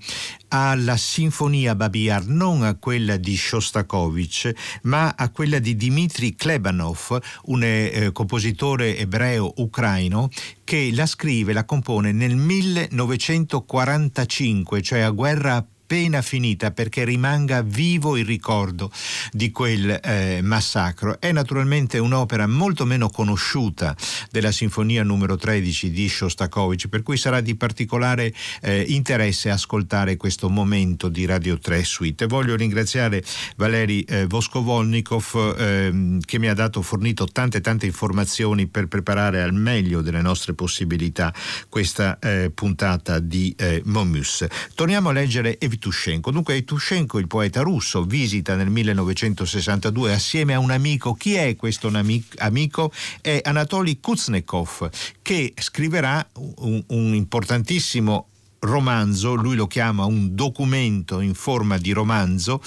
alla 0.53 0.97
sinfonia 0.97 1.75
Babiar, 1.75 2.27
non 2.27 2.63
a 2.63 2.75
quella 2.75 3.15
di 3.15 3.37
Shostakovich, 3.37 4.51
ma 4.83 5.15
a 5.17 5.29
quella 5.29 5.59
di 5.59 5.77
Dmitry 5.77 6.35
Klebanov, 6.35 7.17
un 7.45 7.63
eh, 7.63 8.09
compositore 8.11 8.97
ebreo 8.97 9.53
ucraino 9.57 10.29
che 10.63 10.89
la 10.93 11.05
scrive, 11.05 11.53
la 11.53 11.65
compone 11.65 12.11
nel 12.11 12.35
1945, 12.35 14.81
cioè 14.81 14.99
a 14.99 15.09
guerra 15.09 15.65
appena 15.91 16.21
finita 16.21 16.71
perché 16.71 17.03
rimanga 17.03 17.61
vivo 17.61 18.15
il 18.15 18.25
ricordo 18.25 18.89
di 19.33 19.51
quel 19.51 19.99
eh, 20.01 20.39
massacro. 20.41 21.19
È 21.19 21.33
naturalmente 21.33 21.97
un'opera 21.97 22.47
molto 22.47 22.85
meno 22.85 23.09
conosciuta 23.09 23.93
della 24.31 24.53
Sinfonia 24.53 25.03
numero 25.03 25.35
13 25.35 25.91
di 25.91 26.07
Shostakovich, 26.07 26.87
per 26.87 27.03
cui 27.03 27.17
sarà 27.17 27.41
di 27.41 27.55
particolare 27.55 28.33
eh, 28.61 28.85
interesse 28.87 29.49
ascoltare 29.49 30.15
questo 30.15 30.49
momento 30.49 31.09
di 31.09 31.25
Radio 31.25 31.59
3 31.59 31.83
Suite. 31.83 32.25
Voglio 32.25 32.55
ringraziare 32.55 33.21
Valeri 33.57 34.03
eh, 34.03 34.27
Voskovolnikov 34.27 35.55
ehm, 35.57 36.21
che 36.21 36.39
mi 36.39 36.47
ha 36.47 36.53
dato 36.53 36.81
fornito 36.81 37.25
tante 37.25 37.59
tante 37.59 37.85
informazioni 37.85 38.67
per 38.67 38.87
preparare 38.87 39.41
al 39.41 39.53
meglio 39.53 39.99
delle 39.99 40.21
nostre 40.21 40.53
possibilità 40.53 41.33
questa 41.67 42.17
eh, 42.19 42.49
puntata 42.55 43.19
di 43.19 43.53
eh, 43.57 43.81
Momus. 43.83 44.45
Torniamo 44.73 45.09
a 45.09 45.11
leggere 45.11 45.59
Evit 45.59 45.79
Evtushenko. 45.81 46.29
Dunque 46.29 46.55
Evtushenko, 46.55 47.17
il 47.17 47.25
poeta 47.25 47.61
russo, 47.61 48.03
visita 48.03 48.55
nel 48.55 48.69
1962 48.69 50.13
assieme 50.13 50.53
a 50.53 50.59
un 50.59 50.69
amico. 50.69 51.15
Chi 51.15 51.33
è 51.33 51.55
questo 51.55 51.91
amico? 52.37 52.91
È 53.19 53.41
Anatoly 53.43 53.99
Kuznetsov, 53.99 54.89
che 55.23 55.53
scriverà 55.57 56.25
un, 56.33 56.83
un 56.87 57.15
importantissimo 57.15 58.27
romanzo, 58.59 59.33
lui 59.33 59.55
lo 59.55 59.65
chiama 59.65 60.05
un 60.05 60.35
documento 60.35 61.19
in 61.19 61.33
forma 61.33 61.79
di 61.79 61.91
romanzo, 61.91 62.61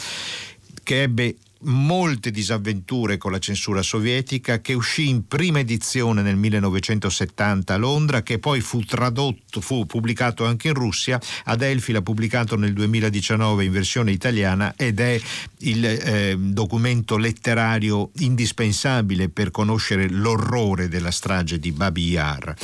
che 0.82 1.02
ebbe 1.02 1.36
molte 1.64 2.30
disavventure 2.30 3.16
con 3.16 3.32
la 3.32 3.38
censura 3.38 3.82
sovietica, 3.82 4.60
che 4.60 4.74
uscì 4.74 5.08
in 5.08 5.26
prima 5.26 5.58
edizione 5.58 6.22
nel 6.22 6.36
1970 6.36 7.74
a 7.74 7.76
Londra, 7.76 8.22
che 8.22 8.38
poi 8.38 8.60
fu 8.60 8.82
tradotto, 8.84 9.60
fu 9.60 9.86
pubblicato 9.86 10.44
anche 10.44 10.68
in 10.68 10.74
Russia, 10.74 11.20
Adelphi 11.44 11.92
l'ha 11.92 12.02
pubblicato 12.02 12.56
nel 12.56 12.72
2019 12.72 13.64
in 13.64 13.72
versione 13.72 14.12
italiana 14.12 14.74
ed 14.76 15.00
è 15.00 15.20
il 15.58 15.84
eh, 15.84 16.36
documento 16.38 17.16
letterario 17.16 18.10
indispensabile 18.18 19.28
per 19.28 19.50
conoscere 19.50 20.08
l'orrore 20.08 20.88
della 20.88 21.10
strage 21.10 21.58
di 21.58 21.72
Babi 21.72 22.08
Yar. 22.08 22.54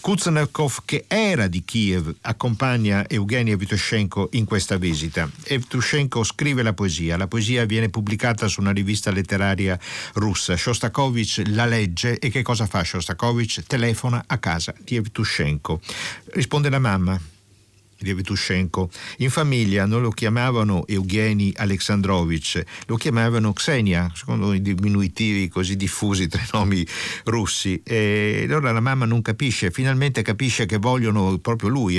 Kuznetsov, 0.00 0.82
che 0.84 1.04
era 1.08 1.46
di 1.46 1.64
Kiev, 1.64 2.14
accompagna 2.22 3.08
Evgeny 3.08 3.52
Evtushenko 3.52 4.28
in 4.32 4.44
questa 4.44 4.76
visita. 4.76 5.28
Evtushenko 5.42 6.22
scrive 6.24 6.62
la 6.62 6.72
poesia, 6.72 7.16
la 7.16 7.26
poesia 7.26 7.64
viene 7.64 7.88
pubblicata 7.88 8.43
pubblicata 8.44 8.48
su 8.48 8.60
una 8.60 8.72
rivista 8.72 9.10
letteraria 9.10 9.78
russa. 10.14 10.56
Shostakovich 10.56 11.42
la 11.46 11.66
legge 11.66 12.18
e 12.18 12.30
che 12.30 12.42
cosa 12.42 12.66
fa 12.66 12.82
Shostakovich? 12.82 13.64
Telefona 13.66 14.24
a 14.26 14.38
casa 14.38 14.74
di 14.78 14.96
Evtushenko. 14.96 15.80
Risponde 16.32 16.68
la 16.68 16.78
mamma 16.78 17.20
di 17.98 18.10
Evtushenko. 18.10 18.90
In 19.18 19.30
famiglia 19.30 19.86
non 19.86 20.02
lo 20.02 20.10
chiamavano 20.10 20.86
Evgeny 20.86 21.52
Alexandrovich, 21.56 22.62
lo 22.86 22.96
chiamavano 22.96 23.52
Xenia, 23.52 24.10
secondo 24.14 24.52
i 24.52 24.60
diminutivi 24.60 25.48
così 25.48 25.76
diffusi 25.76 26.28
tra 26.28 26.40
i 26.42 26.48
nomi 26.52 26.86
russi. 27.24 27.80
E 27.84 28.44
allora 28.46 28.72
la 28.72 28.80
mamma 28.80 29.04
non 29.04 29.22
capisce, 29.22 29.70
finalmente 29.70 30.22
capisce 30.22 30.66
che 30.66 30.78
vogliono 30.78 31.38
proprio 31.38 31.68
lui, 31.68 31.98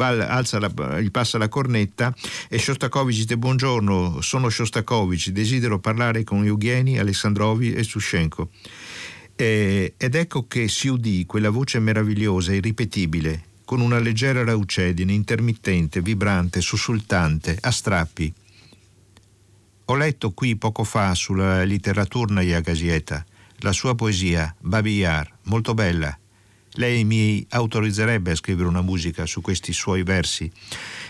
alza 0.00 0.58
la, 0.58 1.00
gli 1.00 1.10
passa 1.10 1.38
la 1.38 1.48
cornetta 1.48 2.14
e 2.48 2.58
Shostakovich 2.58 3.18
dice 3.18 3.36
buongiorno, 3.36 4.20
sono 4.20 4.48
Shostakovich, 4.48 5.30
desidero 5.30 5.78
parlare 5.78 6.24
con 6.24 6.44
Evgeny 6.44 6.98
Alexandrovich 6.98 7.76
e 7.76 7.82
Sushenko. 7.82 8.50
ed 9.36 10.14
ecco 10.14 10.46
che 10.46 10.66
si 10.68 10.88
udì 10.88 11.26
quella 11.26 11.50
voce 11.50 11.78
meravigliosa, 11.78 12.54
irripetibile, 12.54 13.55
con 13.66 13.80
una 13.80 13.98
leggera 13.98 14.44
raucedine 14.44 15.12
intermittente, 15.12 16.00
vibrante, 16.00 16.60
sussultante, 16.60 17.58
a 17.60 17.72
strappi. 17.72 18.32
Ho 19.86 19.96
letto 19.96 20.30
qui 20.30 20.56
poco 20.56 20.84
fa 20.84 21.12
sulla 21.16 21.64
Literaturnaia 21.64 22.60
Gazeta 22.60 23.26
la 23.60 23.72
sua 23.72 23.96
poesia, 23.96 24.54
Babi 24.60 24.96
Yar, 24.98 25.30
molto 25.44 25.74
bella. 25.74 26.16
Lei 26.78 27.04
mi 27.04 27.44
autorizzerebbe 27.48 28.30
a 28.30 28.34
scrivere 28.36 28.68
una 28.68 28.82
musica 28.82 29.26
su 29.26 29.40
questi 29.40 29.72
suoi 29.72 30.04
versi? 30.04 30.50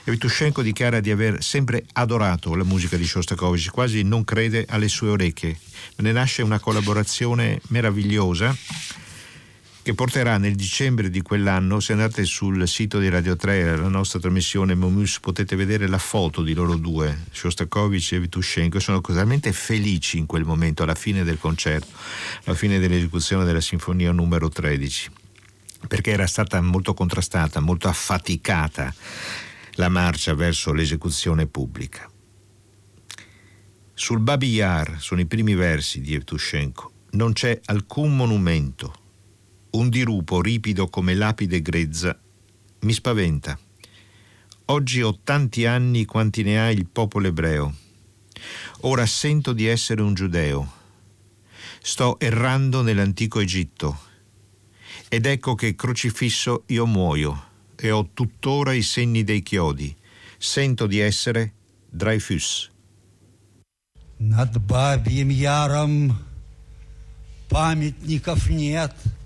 Evtushenko 0.04 0.62
dichiara 0.62 1.00
di 1.00 1.10
aver 1.10 1.42
sempre 1.42 1.84
adorato 1.92 2.54
la 2.54 2.64
musica 2.64 2.96
di 2.96 3.04
Shostakovich, 3.04 3.70
quasi 3.70 4.02
non 4.02 4.24
crede 4.24 4.64
alle 4.68 4.88
sue 4.88 5.10
orecchie. 5.10 5.58
Ne 5.96 6.12
nasce 6.12 6.42
una 6.42 6.60
collaborazione 6.60 7.60
meravigliosa 7.68 8.56
che 9.86 9.94
porterà 9.94 10.36
nel 10.36 10.56
dicembre 10.56 11.10
di 11.10 11.22
quell'anno, 11.22 11.78
se 11.78 11.92
andate 11.92 12.24
sul 12.24 12.66
sito 12.66 12.98
di 12.98 13.08
Radio 13.08 13.36
3, 13.36 13.76
la 13.76 13.86
nostra 13.86 14.18
trasmissione 14.18 14.74
Momus, 14.74 15.20
potete 15.20 15.54
vedere 15.54 15.86
la 15.86 15.98
foto 15.98 16.42
di 16.42 16.54
loro 16.54 16.74
due, 16.74 17.26
Shostakovich 17.30 18.10
e 18.10 18.18
Vitushenko, 18.18 18.80
sono 18.80 19.00
talmente 19.00 19.52
felici 19.52 20.18
in 20.18 20.26
quel 20.26 20.42
momento, 20.42 20.82
alla 20.82 20.96
fine 20.96 21.22
del 21.22 21.38
concerto, 21.38 21.86
alla 22.46 22.56
fine 22.56 22.80
dell'esecuzione 22.80 23.44
della 23.44 23.60
sinfonia 23.60 24.10
numero 24.10 24.48
13, 24.48 25.08
perché 25.86 26.10
era 26.10 26.26
stata 26.26 26.60
molto 26.60 26.92
contrastata, 26.92 27.60
molto 27.60 27.86
affaticata 27.86 28.92
la 29.74 29.88
marcia 29.88 30.34
verso 30.34 30.72
l'esecuzione 30.72 31.46
pubblica. 31.46 32.10
Sul 33.94 34.18
Babi 34.18 34.48
Yar, 34.48 34.96
sono 34.98 35.20
i 35.20 35.26
primi 35.26 35.54
versi 35.54 36.00
di 36.00 36.12
Evtushenko, 36.12 36.90
non 37.10 37.32
c'è 37.34 37.60
alcun 37.66 38.16
monumento 38.16 39.04
un 39.75 39.89
dirupo 39.89 40.41
ripido 40.41 40.87
come 40.89 41.13
lapide 41.13 41.61
grezza 41.61 42.17
mi 42.81 42.93
spaventa. 42.93 43.57
Oggi 44.65 45.01
ho 45.01 45.19
tanti 45.23 45.65
anni 45.65 46.05
quanti 46.05 46.43
ne 46.43 46.59
ha 46.59 46.71
il 46.71 46.87
popolo 46.87 47.27
ebreo. 47.27 47.75
Ora 48.81 49.05
sento 49.05 49.53
di 49.53 49.67
essere 49.67 50.01
un 50.01 50.13
giudeo. 50.13 50.79
Sto 51.81 52.19
errando 52.19 52.81
nell'antico 52.81 53.39
Egitto. 53.39 54.09
Ed 55.09 55.25
ecco 55.25 55.55
che 55.55 55.75
crocifisso 55.75 56.63
io 56.67 56.85
muoio 56.85 57.49
e 57.75 57.91
ho 57.91 58.09
tuttora 58.13 58.73
i 58.73 58.81
segni 58.81 59.23
dei 59.23 59.43
chiodi. 59.43 59.95
Sento 60.37 60.87
di 60.87 60.99
essere 60.99 61.53
Dreyfus. 61.89 62.69
Над 64.17 64.59
бабьим 64.59 65.29
яром 65.29 66.15
памятников 67.49 68.49
нет — 68.49 69.21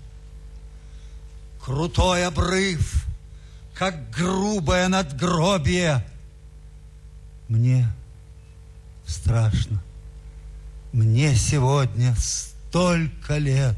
Крутой 1.63 2.25
обрыв, 2.25 3.05
как 3.75 4.09
грубое 4.09 4.87
надгробие. 4.87 6.05
Мне 7.47 7.87
страшно. 9.05 9.81
Мне 10.91 11.35
сегодня 11.35 12.15
столько 12.17 13.37
лет, 13.37 13.77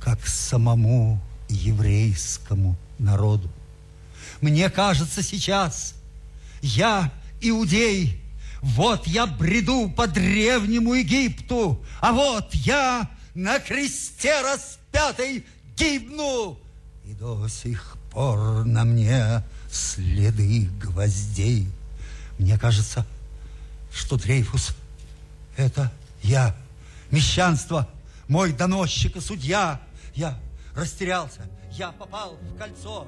как 0.00 0.26
самому 0.26 1.20
еврейскому 1.48 2.76
народу. 2.98 3.50
Мне 4.40 4.68
кажется 4.70 5.22
сейчас, 5.22 5.94
я 6.60 7.10
иудей, 7.40 8.20
вот 8.60 9.06
я 9.06 9.26
бреду 9.26 9.90
по 9.96 10.06
древнему 10.06 10.94
Египту, 10.94 11.82
а 12.00 12.12
вот 12.12 12.54
я 12.54 13.08
на 13.34 13.58
кресте 13.58 14.42
распятый 14.42 15.44
гибну. 15.80 16.58
И 17.04 17.14
до 17.14 17.48
сих 17.48 17.96
пор 18.10 18.64
на 18.64 18.84
мне 18.84 19.42
следы 19.70 20.68
гвоздей. 20.80 21.66
Мне 22.38 22.58
кажется, 22.58 23.06
что 23.92 24.16
Дрейфус— 24.16 24.76
это 25.56 25.92
я. 26.22 26.54
Мещанство, 27.10 27.88
мой 28.28 28.52
доносчик 28.52 29.16
и 29.16 29.20
судья. 29.20 29.80
Я 30.14 30.38
растерялся, 30.74 31.48
я 31.72 31.90
попал 31.92 32.36
в 32.36 32.58
кольцо, 32.58 33.06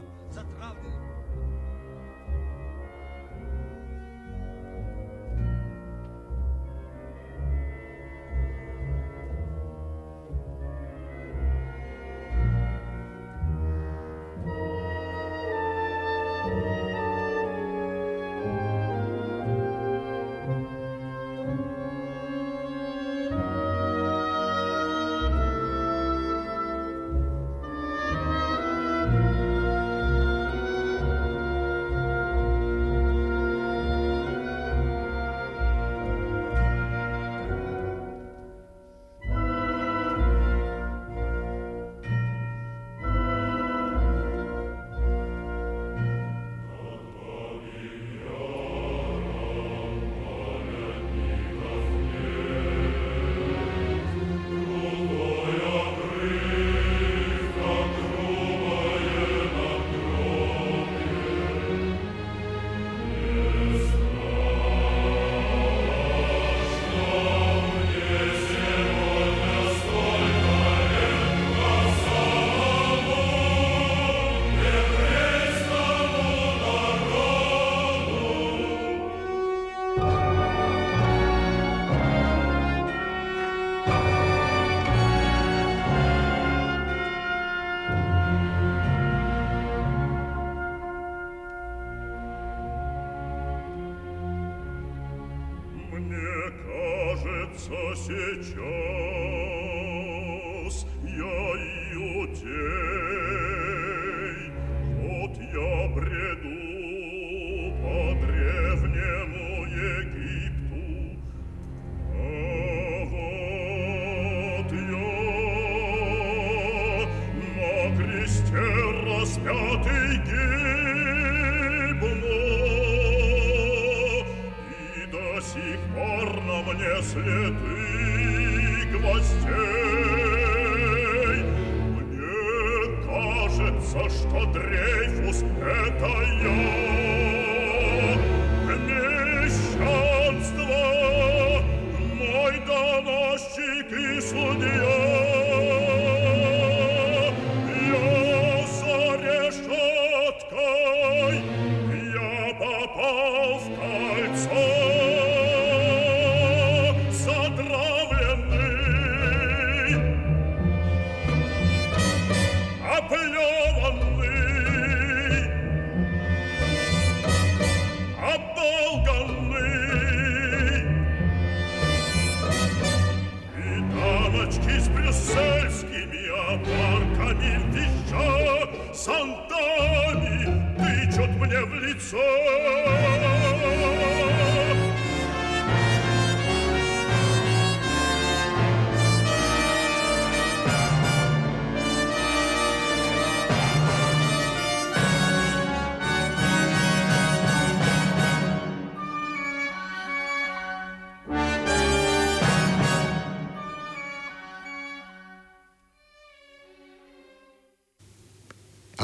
papa 152.62 153.00
auf 153.00 154.81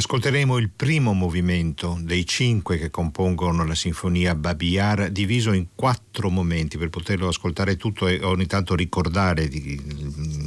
Ascolteremo 0.09 0.57
il 0.57 0.71
primo 0.71 1.12
movimento 1.12 1.99
dei 2.01 2.25
cinque 2.25 2.79
che 2.79 2.88
compongono 2.88 3.66
la 3.66 3.75
sinfonia 3.75 4.35
Babiyar, 4.35 5.11
diviso 5.11 5.53
in 5.53 5.66
quattro 5.75 6.31
momenti 6.31 6.79
per 6.79 6.88
poterlo 6.88 7.29
ascoltare 7.29 7.77
tutto 7.77 8.07
e 8.07 8.25
ogni 8.25 8.47
tanto 8.47 8.75
ricordare 8.75 9.49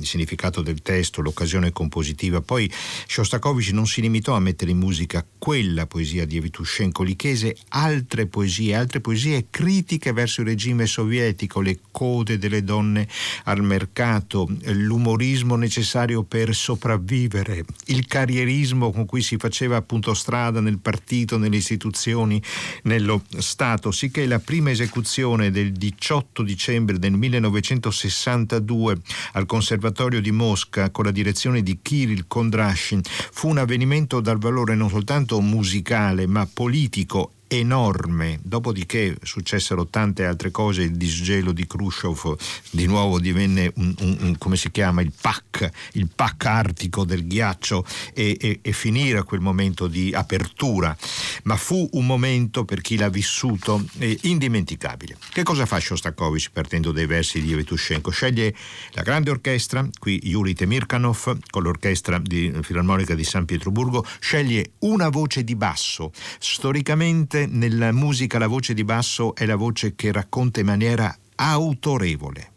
il 0.02 0.08
significato 0.08 0.62
del 0.62 0.82
testo, 0.82 1.22
l'occasione 1.22 1.72
compositiva. 1.72 2.42
Poi 2.42 2.70
Shostakovich 3.08 3.72
non 3.72 3.88
si 3.88 4.02
limitò 4.02 4.34
a 4.34 4.40
mettere 4.40 4.72
in 4.72 4.78
musica 4.78 5.26
quella 5.38 5.86
poesia 5.86 6.26
di 6.26 6.38
Evtushenko 6.38 7.04
Lichese, 7.04 7.56
altre 7.70 8.26
poesie, 8.26 8.76
altre 8.76 9.00
poesie 9.00 9.48
critiche 9.50 10.12
verso 10.12 10.42
il 10.42 10.48
regime 10.48 10.86
sovietico, 10.86 11.62
le 11.62 11.80
code 11.92 12.38
delle 12.38 12.64
donne 12.64 13.08
al 13.46 13.64
mercato, 13.64 14.50
l'umorismo 14.64 15.56
necessario 15.56 16.24
per 16.24 16.54
sopravvivere, 16.56 17.64
il 17.86 18.08
carrierismo 18.08 18.92
con 18.92 19.06
cui 19.06 19.22
si 19.22 19.38
faceva 19.38 19.78
appunto 19.78 20.14
strada 20.14 20.60
nel 20.60 20.80
partito, 20.80 21.38
nelle 21.38 21.58
istituzioni, 21.58 22.42
nello 22.84 23.24
Stato, 23.38 23.92
sicché 23.92 24.26
la 24.26 24.40
prima 24.40 24.72
esecuzione 24.72 25.52
del 25.52 25.72
18 25.72 26.44
dicembre 26.44 26.98
del 26.98 27.14
1962 27.14 28.98
al 29.34 29.46
Conservatorio 29.46 29.91
di 30.20 30.32
Mosca 30.32 30.90
con 30.90 31.06
la 31.06 31.12
direzione 31.12 31.62
di 31.62 31.80
Kirill 31.82 32.26
Kondrashin. 32.28 33.02
Fu 33.04 33.50
un 33.50 33.58
avvenimento 33.58 34.20
dal 34.20 34.40
valore 34.40 34.76
non 34.76 34.90
soltanto 34.90 35.40
musicale 35.42 36.28
ma 36.28 36.48
politico 36.52 37.34
enorme. 37.52 38.40
Dopodiché 38.42 39.18
successero 39.24 39.88
tante 39.88 40.26
altre 40.26 40.52
cose, 40.52 40.84
il 40.84 40.96
disgelo 40.96 41.52
di 41.52 41.68
Khrushchev 41.68 42.38
di 42.70 42.86
nuovo 42.86 43.20
divenne 43.20 43.72
un, 43.76 43.94
un, 44.00 44.18
un, 44.22 44.38
come 44.38 44.56
si 44.56 44.72
chiama, 44.72 45.02
il 45.02 45.12
pack, 45.20 45.70
il 45.94 46.08
pack 46.14 46.46
artico 46.46 47.04
del 47.04 47.28
ghiaccio 47.28 47.86
e, 48.14 48.38
e, 48.40 48.60
e 48.62 48.72
finire 48.72 49.24
quel 49.24 49.42
momento 49.42 49.88
di 49.88 50.14
apertura. 50.14 50.96
Ma 51.44 51.58
fu 51.58 51.90
un 51.94 52.06
momento 52.06 52.64
per 52.64 52.80
chi 52.80 52.96
l'ha 52.96 53.10
vissuto 53.10 53.86
eh, 53.98 54.18
indimenticabile. 54.22 55.18
Che 55.34 55.44
cosa 55.44 55.66
fa 55.66 55.78
Shostakovich 55.78 56.52
partendo 56.54 56.94
dai 56.94 57.06
versi 57.06 57.42
di 57.42 57.52
Evtushenko? 57.52 58.12
Sceglie 58.12 58.56
la 58.92 59.02
grande 59.02 59.30
orchestra, 59.30 59.86
qui 60.00 60.22
Yuri 60.24 60.54
Temirkanov 60.54 61.38
con 61.50 61.64
l'orchestra 61.64 62.18
di, 62.18 62.52
filarmonica 62.62 63.14
di 63.14 63.26
San 63.26 63.44
Pietroburgo, 63.44 64.06
sceglie 64.20 64.72
una 64.80 65.10
voce 65.10 65.44
di 65.44 65.56
basso, 65.56 66.14
storicamente 66.40 67.41
nella 67.46 67.92
musica 67.92 68.38
la 68.38 68.48
voce 68.48 68.74
di 68.74 68.84
basso 68.84 69.36
è 69.36 69.46
la 69.46 69.56
voce 69.56 69.96
che 69.96 70.12
racconta 70.12 70.60
in 70.60 70.66
maniera 70.68 71.16
autorevole. 71.36 72.52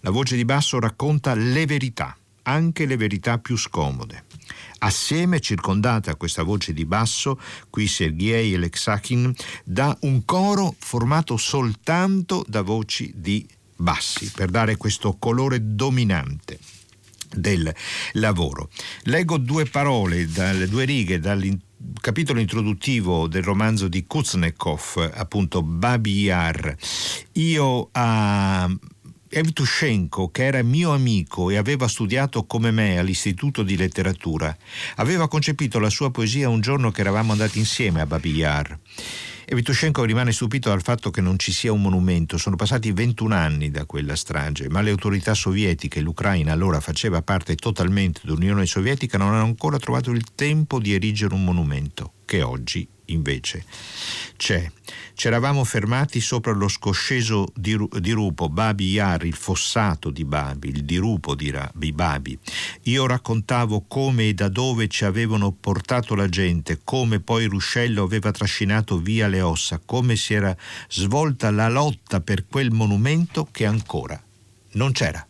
La 0.00 0.10
voce 0.10 0.36
di 0.36 0.44
basso 0.44 0.78
racconta 0.78 1.34
le 1.34 1.66
verità, 1.66 2.16
anche 2.42 2.86
le 2.86 2.96
verità 2.96 3.38
più 3.38 3.56
scomode. 3.56 4.24
Assieme, 4.78 5.40
circondata 5.40 6.14
questa 6.16 6.42
voce 6.42 6.72
di 6.72 6.84
basso, 6.84 7.40
qui 7.70 7.86
Sergei 7.86 8.54
Alexakhin, 8.54 9.34
da 9.64 9.96
un 10.02 10.24
coro 10.24 10.74
formato 10.78 11.36
soltanto 11.36 12.44
da 12.46 12.62
voci 12.62 13.12
di 13.14 13.46
bassi, 13.76 14.30
per 14.30 14.50
dare 14.50 14.76
questo 14.76 15.16
colore 15.18 15.74
dominante 15.74 16.58
del 17.34 17.74
lavoro. 18.12 18.70
Leggo 19.04 19.38
due 19.38 19.64
parole, 19.64 20.26
dalle 20.26 20.68
due 20.68 20.84
righe 20.84 21.18
dall'interno 21.18 21.65
capitolo 22.00 22.40
introduttivo 22.40 23.26
del 23.28 23.42
romanzo 23.42 23.88
di 23.88 24.04
Kuznetsov, 24.06 25.10
appunto 25.14 25.62
Babi 25.62 26.22
Yar, 26.22 26.76
io 27.32 27.88
a 27.92 28.68
Evtushenko, 29.28 30.30
che 30.30 30.44
era 30.44 30.62
mio 30.62 30.92
amico 30.92 31.50
e 31.50 31.56
aveva 31.56 31.88
studiato 31.88 32.44
come 32.44 32.70
me 32.70 32.98
all'Istituto 32.98 33.62
di 33.62 33.76
Letteratura, 33.76 34.56
aveva 34.96 35.28
concepito 35.28 35.78
la 35.78 35.90
sua 35.90 36.10
poesia 36.10 36.48
un 36.48 36.60
giorno 36.60 36.90
che 36.90 37.00
eravamo 37.00 37.32
andati 37.32 37.58
insieme 37.58 38.00
a 38.00 38.06
Babi 38.06 38.32
Yar. 38.32 38.78
E 39.48 39.54
Vitushenko 39.54 40.02
rimane 40.04 40.32
stupito 40.32 40.68
dal 40.70 40.82
fatto 40.82 41.10
che 41.10 41.20
non 41.20 41.38
ci 41.38 41.52
sia 41.52 41.72
un 41.72 41.80
monumento. 41.80 42.36
Sono 42.36 42.56
passati 42.56 42.90
21 42.90 43.34
anni 43.34 43.70
da 43.70 43.84
quella 43.84 44.16
strage, 44.16 44.68
ma 44.68 44.80
le 44.80 44.90
autorità 44.90 45.34
sovietiche, 45.34 46.00
l'Ucraina 46.00 46.52
allora 46.52 46.80
faceva 46.80 47.22
parte 47.22 47.54
totalmente 47.54 48.20
dell'Unione 48.24 48.66
Sovietica, 48.66 49.18
non 49.18 49.34
hanno 49.34 49.44
ancora 49.44 49.78
trovato 49.78 50.10
il 50.10 50.24
tempo 50.34 50.80
di 50.80 50.94
erigere 50.94 51.34
un 51.34 51.44
monumento 51.44 52.14
che 52.24 52.42
oggi 52.42 52.88
invece 53.06 53.64
c'è. 54.36 54.70
C'eravamo 55.14 55.64
fermati 55.64 56.20
sopra 56.20 56.52
lo 56.52 56.68
scosceso 56.68 57.48
dirupo 57.54 58.48
Babi 58.48 58.90
Yar, 58.90 59.24
il 59.24 59.34
fossato 59.34 60.10
di 60.10 60.24
Babi, 60.24 60.68
il 60.68 60.84
dirupo 60.84 61.34
di 61.34 61.92
Babi. 61.92 62.38
Io 62.82 63.06
raccontavo 63.06 63.84
come 63.88 64.28
e 64.28 64.34
da 64.34 64.48
dove 64.48 64.88
ci 64.88 65.04
avevano 65.04 65.52
portato 65.52 66.14
la 66.14 66.28
gente, 66.28 66.80
come 66.84 67.20
poi 67.20 67.46
ruscello 67.46 68.02
aveva 68.02 68.30
trascinato 68.30 68.98
via 68.98 69.26
le 69.26 69.40
ossa, 69.40 69.80
come 69.84 70.16
si 70.16 70.34
era 70.34 70.54
svolta 70.88 71.50
la 71.50 71.68
lotta 71.68 72.20
per 72.20 72.46
quel 72.46 72.70
monumento 72.70 73.48
che 73.50 73.64
ancora 73.64 74.22
non 74.72 74.92
c'era. 74.92 75.26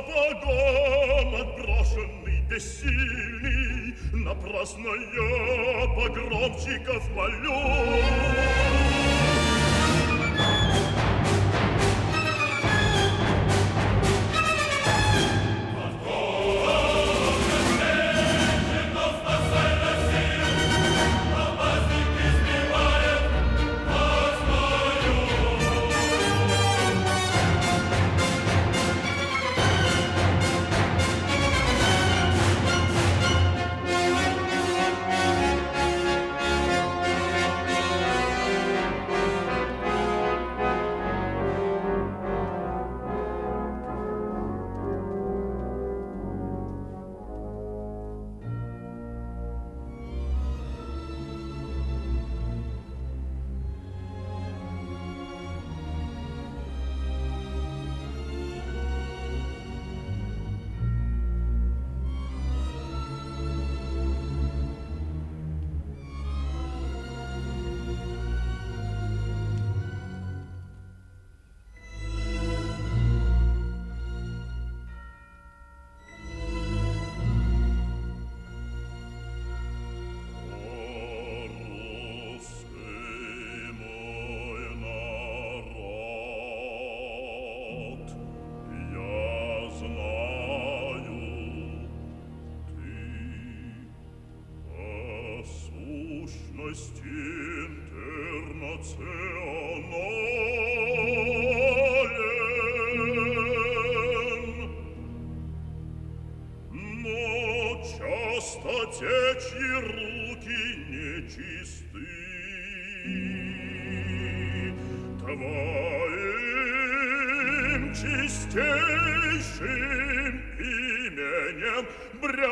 Сапогом 0.00 1.34
отброшенный 1.34 2.40
бессильный 2.48 3.94
Напрасно 4.12 4.88
я 4.88 5.86
погромчиков 5.94 7.10
молю 7.14 8.99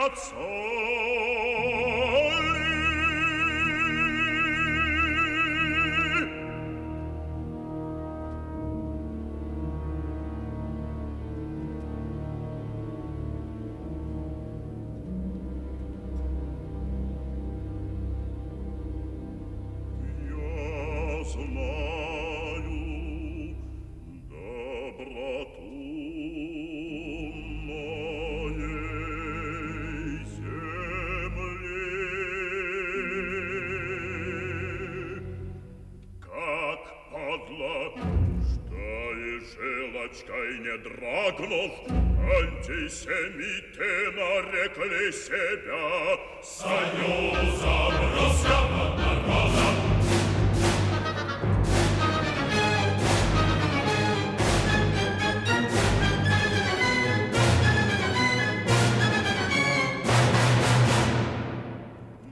piazza 0.09 0.78
дрогнув, 40.57 41.71
антисемиты 42.41 43.93
нарекли 44.17 45.13
себя 45.13 46.19
союзом 46.43 47.93
русского 48.15 48.85
народа. 48.97 49.67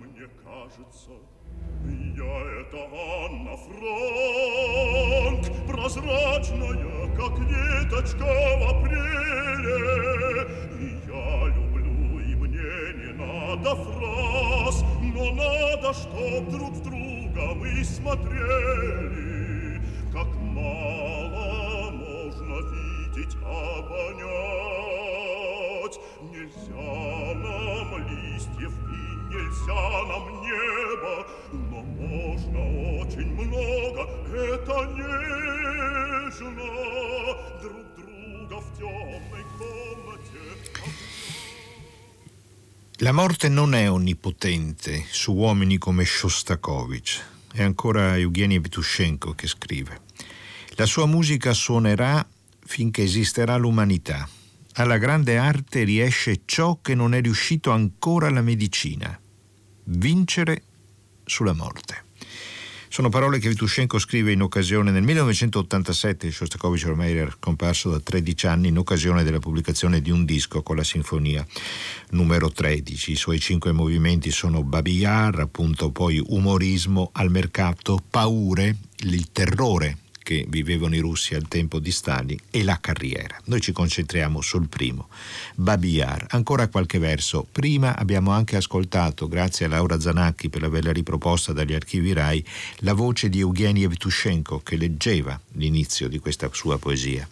Мне 0.00 0.26
кажется, 0.42 1.14
я 2.16 2.36
это 2.60 2.80
Анна 3.26 3.54
Франк, 3.56 5.44
прозрачная 5.68 6.75
как 7.90 8.04
ниточка 8.04 8.24
в 8.24 8.62
апреле. 8.70 10.46
И 10.80 10.82
я 11.06 11.46
люблю, 11.48 12.20
и 12.20 12.34
мне 12.34 12.74
не 12.94 13.12
надо 13.14 13.70
фраз, 13.76 14.84
но 15.14 15.24
надо, 15.32 15.92
чтоб 15.94 16.50
друг 16.50 16.72
в 16.72 16.82
друга 16.82 17.54
мы 17.54 17.84
смотрели, 17.84 19.80
как 20.12 20.26
мало 20.40 21.90
можно 21.90 22.56
видеть, 22.72 23.36
обонять. 23.44 24.86
Нельзя 26.22 27.34
нам 27.34 27.88
листьев 28.08 28.72
и 28.72 29.34
нельзя 29.34 29.86
нам 30.08 30.24
неба, 30.42 31.14
можно 32.05 33.01
очень 33.01 33.33
много, 33.33 34.07
это 34.33 34.85
нежно. 34.95 35.31
La 43.03 43.11
morte 43.11 43.49
non 43.49 43.73
è 43.73 43.89
onnipotente 43.89 45.05
su 45.09 45.33
uomini 45.33 45.79
come 45.79 46.05
Shostakovich. 46.05 47.19
È 47.51 47.63
ancora 47.63 48.15
Evgeny 48.15 48.55
Evtushenko 48.55 49.33
che 49.33 49.47
scrive. 49.47 50.01
La 50.75 50.85
sua 50.85 51.07
musica 51.07 51.51
suonerà 51.53 52.23
finché 52.63 53.01
esisterà 53.01 53.57
l'umanità. 53.57 54.29
Alla 54.73 54.99
grande 54.99 55.37
arte 55.37 55.83
riesce 55.83 56.41
ciò 56.45 56.79
che 56.79 56.93
non 56.93 57.15
è 57.15 57.21
riuscito 57.21 57.71
ancora 57.71 58.27
alla 58.27 58.43
medicina. 58.43 59.19
Vincere 59.85 60.63
sulla 61.26 61.52
morte. 61.52 62.04
Sono 62.88 63.10
parole 63.10 63.38
che 63.38 63.50
Vitushenko 63.50 63.98
scrive 63.98 64.32
in 64.32 64.40
occasione 64.40 64.90
nel 64.90 65.02
1987, 65.02 66.30
Shostakovich 66.30 66.86
ormai 66.86 67.14
era 67.14 67.36
comparso 67.38 67.90
da 67.90 68.00
13 68.00 68.46
anni, 68.46 68.68
in 68.68 68.78
occasione 68.78 69.22
della 69.22 69.38
pubblicazione 69.38 70.00
di 70.00 70.10
un 70.10 70.24
disco 70.24 70.62
con 70.62 70.76
la 70.76 70.84
sinfonia 70.84 71.44
numero 72.12 72.50
13. 72.50 73.10
I 73.10 73.16
suoi 73.16 73.38
cinque 73.38 73.72
movimenti 73.72 74.30
sono 74.30 74.62
Babi 74.62 74.96
Yar, 74.96 75.40
appunto 75.40 75.90
poi 75.90 76.22
umorismo 76.24 77.10
al 77.12 77.30
mercato, 77.30 78.02
paure, 78.08 78.76
il 79.00 79.30
terrore 79.30 79.98
che 80.26 80.44
vivevano 80.48 80.96
i 80.96 80.98
russi 80.98 81.36
al 81.36 81.46
tempo 81.46 81.78
di 81.78 81.92
Stalin 81.92 82.36
e 82.50 82.64
la 82.64 82.80
carriera. 82.80 83.38
Noi 83.44 83.60
ci 83.60 83.70
concentriamo 83.70 84.40
sul 84.40 84.66
primo, 84.66 85.08
Babiyar. 85.54 86.26
Ancora 86.30 86.66
qualche 86.66 86.98
verso. 86.98 87.46
Prima 87.52 87.96
abbiamo 87.96 88.32
anche 88.32 88.56
ascoltato, 88.56 89.28
grazie 89.28 89.66
a 89.66 89.68
Laura 89.68 90.00
Zanacchi 90.00 90.48
per 90.48 90.64
averla 90.64 90.90
riproposta 90.90 91.52
dagli 91.52 91.74
archivi 91.74 92.12
RAI, 92.12 92.44
la 92.78 92.92
voce 92.92 93.28
di 93.28 93.38
Evgeny 93.38 93.84
Evtushenko 93.84 94.62
che 94.64 94.76
leggeva 94.76 95.40
l'inizio 95.52 96.08
di 96.08 96.18
questa 96.18 96.50
sua 96.52 96.76
poesia. 96.76 97.28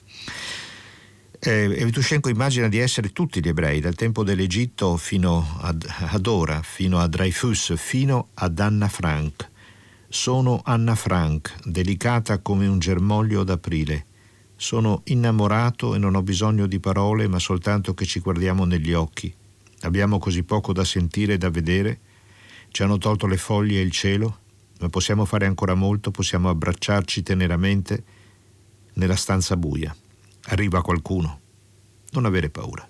Eh, 1.40 1.74
Evtushenko 1.76 2.28
immagina 2.28 2.68
di 2.68 2.78
essere 2.78 3.10
tutti 3.10 3.42
gli 3.42 3.48
ebrei, 3.48 3.80
dal 3.80 3.96
tempo 3.96 4.22
dell'Egitto 4.22 4.96
fino 4.96 5.58
ad, 5.62 5.84
ad 5.88 6.26
ora, 6.28 6.62
fino 6.62 7.00
a 7.00 7.08
Dreyfus, 7.08 7.74
fino 7.76 8.28
ad 8.34 8.56
Anna 8.60 8.86
Frank 8.86 9.50
sono 10.14 10.60
Anna 10.64 10.94
Frank, 10.94 11.56
delicata 11.64 12.38
come 12.38 12.68
un 12.68 12.78
germoglio 12.78 13.42
d'aprile. 13.42 14.06
Sono 14.54 15.02
innamorato 15.06 15.96
e 15.96 15.98
non 15.98 16.14
ho 16.14 16.22
bisogno 16.22 16.68
di 16.68 16.78
parole, 16.78 17.26
ma 17.26 17.40
soltanto 17.40 17.94
che 17.94 18.06
ci 18.06 18.20
guardiamo 18.20 18.64
negli 18.64 18.92
occhi. 18.92 19.34
Abbiamo 19.80 20.20
così 20.20 20.44
poco 20.44 20.72
da 20.72 20.84
sentire 20.84 21.32
e 21.34 21.38
da 21.38 21.50
vedere. 21.50 21.98
Ci 22.68 22.84
hanno 22.84 22.96
tolto 22.96 23.26
le 23.26 23.36
foglie 23.36 23.80
e 23.80 23.82
il 23.82 23.90
cielo, 23.90 24.38
ma 24.78 24.88
possiamo 24.88 25.24
fare 25.24 25.46
ancora 25.46 25.74
molto, 25.74 26.12
possiamo 26.12 26.48
abbracciarci 26.48 27.24
teneramente 27.24 28.04
nella 28.94 29.16
stanza 29.16 29.56
buia. 29.56 29.94
Arriva 30.44 30.80
qualcuno. 30.80 31.40
Non 32.12 32.24
avere 32.24 32.50
paura. 32.50 32.88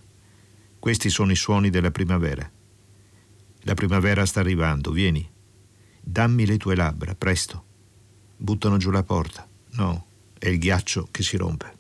Questi 0.79 1.09
sono 1.09 1.33
i 1.33 1.37
suoni 1.37 1.71
della 1.71 1.91
primavera. 1.91 2.49
La 3.63 3.75
primavera 3.75 4.27
sta 4.27 4.41
arrivando, 4.41 4.91
vieni. 4.91 5.33
Dammi 6.04 6.46
le 6.46 6.58
tue 6.58 6.76
labbra, 6.76 7.16
presto. 7.16 7.64
Buttano 8.38 8.78
giù 8.78 8.90
la 8.90 9.04
porta. 9.04 9.48
No, 9.72 10.06
è 10.38 10.48
il 10.48 10.58
ghiaccio 10.58 11.08
che 11.12 11.24
si 11.24 11.38
rompe. 11.38 11.78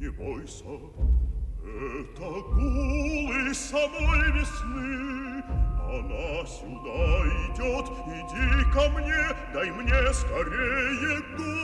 Не 0.00 0.10
бойся, 0.10 0.62
это 1.64 2.30
гулы 2.54 3.52
самой 3.52 4.30
весны. 4.32 5.31
Она 5.93 6.43
сюда 6.47 7.03
идет, 7.45 7.85
иди 8.07 8.49
ко 8.73 8.89
мне, 8.89 9.23
дай 9.53 9.69
мне 9.69 10.01
скорее 10.11 11.21
губы. 11.37 11.63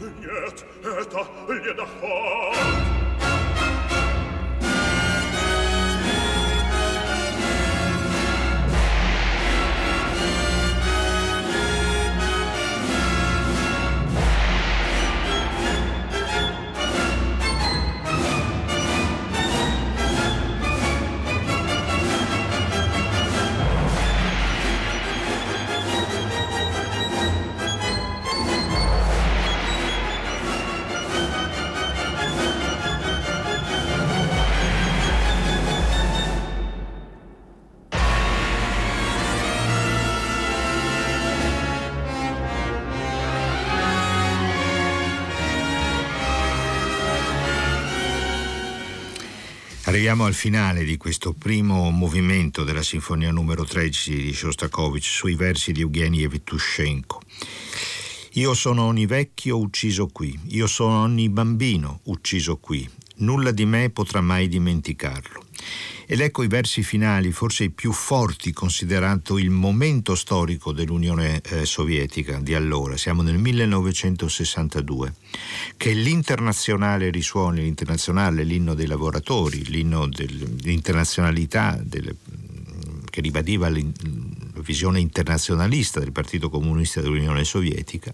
Нет, 0.00 0.64
это 0.82 1.20
ледоход. 1.52 2.81
Arriviamo 50.12 50.30
al 50.30 50.38
finale 50.38 50.84
di 50.84 50.98
questo 50.98 51.32
primo 51.32 51.90
movimento 51.90 52.64
della 52.64 52.82
sinfonia 52.82 53.30
numero 53.30 53.64
13 53.64 54.14
di 54.14 54.34
Shostakovich 54.34 55.06
sui 55.06 55.36
versi 55.36 55.72
di 55.72 55.80
Evgeny 55.80 56.24
Evtushenko. 56.24 57.22
Io 58.32 58.52
sono 58.52 58.82
ogni 58.82 59.06
vecchio 59.06 59.56
ucciso 59.56 60.08
qui, 60.08 60.38
io 60.48 60.66
sono 60.66 61.00
ogni 61.00 61.30
bambino 61.30 62.00
ucciso 62.04 62.58
qui, 62.58 62.86
nulla 63.20 63.52
di 63.52 63.64
me 63.64 63.88
potrà 63.88 64.20
mai 64.20 64.48
dimenticarlo. 64.48 65.41
Ed 66.06 66.20
ecco 66.20 66.42
i 66.42 66.48
versi 66.48 66.82
finali, 66.82 67.32
forse 67.32 67.64
i 67.64 67.70
più 67.70 67.92
forti 67.92 68.52
considerato 68.52 69.38
il 69.38 69.50
momento 69.50 70.14
storico 70.14 70.72
dell'Unione 70.72 71.40
eh, 71.40 71.64
Sovietica 71.64 72.38
di 72.38 72.54
allora, 72.54 72.96
siamo 72.96 73.22
nel 73.22 73.38
1962, 73.38 75.14
che 75.76 75.92
l'internazionale 75.92 77.10
risuoni, 77.10 77.62
l'internazionale, 77.62 78.42
l'inno 78.42 78.74
dei 78.74 78.86
lavoratori, 78.86 79.64
l'inno 79.64 80.06
dell'internazionalità 80.06 81.80
del, 81.82 82.14
che 83.08 83.20
ribadiva 83.20 83.68
la 83.70 83.80
visione 84.56 85.00
internazionalista 85.00 86.00
del 86.00 86.12
Partito 86.12 86.50
Comunista 86.50 87.00
dell'Unione 87.00 87.44
Sovietica, 87.44 88.12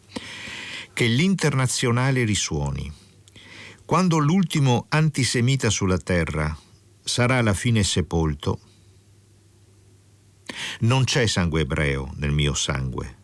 che 0.93 1.07
l'internazionale 1.07 2.25
risuoni. 2.25 2.93
Quando 3.85 4.19
l'ultimo 4.19 4.87
antisemita 4.91 5.71
sulla 5.71 5.99
terra 5.99 6.57
sarà 7.09 7.39
alla 7.39 7.55
fine 7.55 7.83
sepolto. 7.83 8.61
Non 10.81 11.05
c'è 11.05 11.27
sangue 11.27 11.63
ebreo 11.63 12.13
nel 12.17 12.33
mio 12.33 12.53
sangue, 12.53 13.17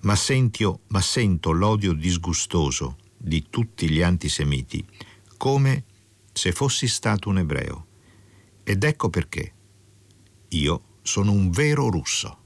ma, 0.00 0.16
sentio, 0.16 0.80
ma 0.88 1.00
sento 1.00 1.52
l'odio 1.52 1.92
disgustoso 1.92 2.96
di 3.16 3.46
tutti 3.48 3.88
gli 3.88 4.02
antisemiti, 4.02 4.84
come 5.36 5.84
se 6.32 6.52
fossi 6.52 6.88
stato 6.88 7.28
un 7.28 7.38
ebreo. 7.38 7.86
Ed 8.64 8.82
ecco 8.82 9.08
perché. 9.08 9.54
Io 10.48 10.82
sono 11.02 11.30
un 11.30 11.50
vero 11.50 11.88
russo. 11.88 12.38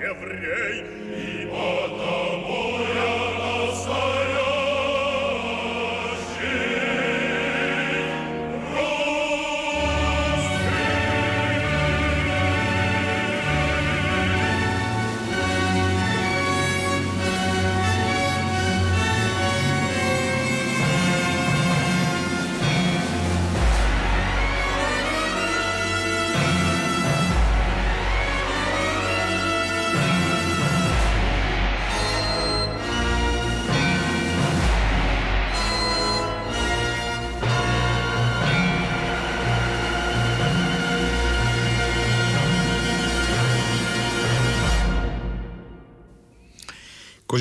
Еврей, 0.00 0.84
и 1.16 1.46
потому 1.46 2.27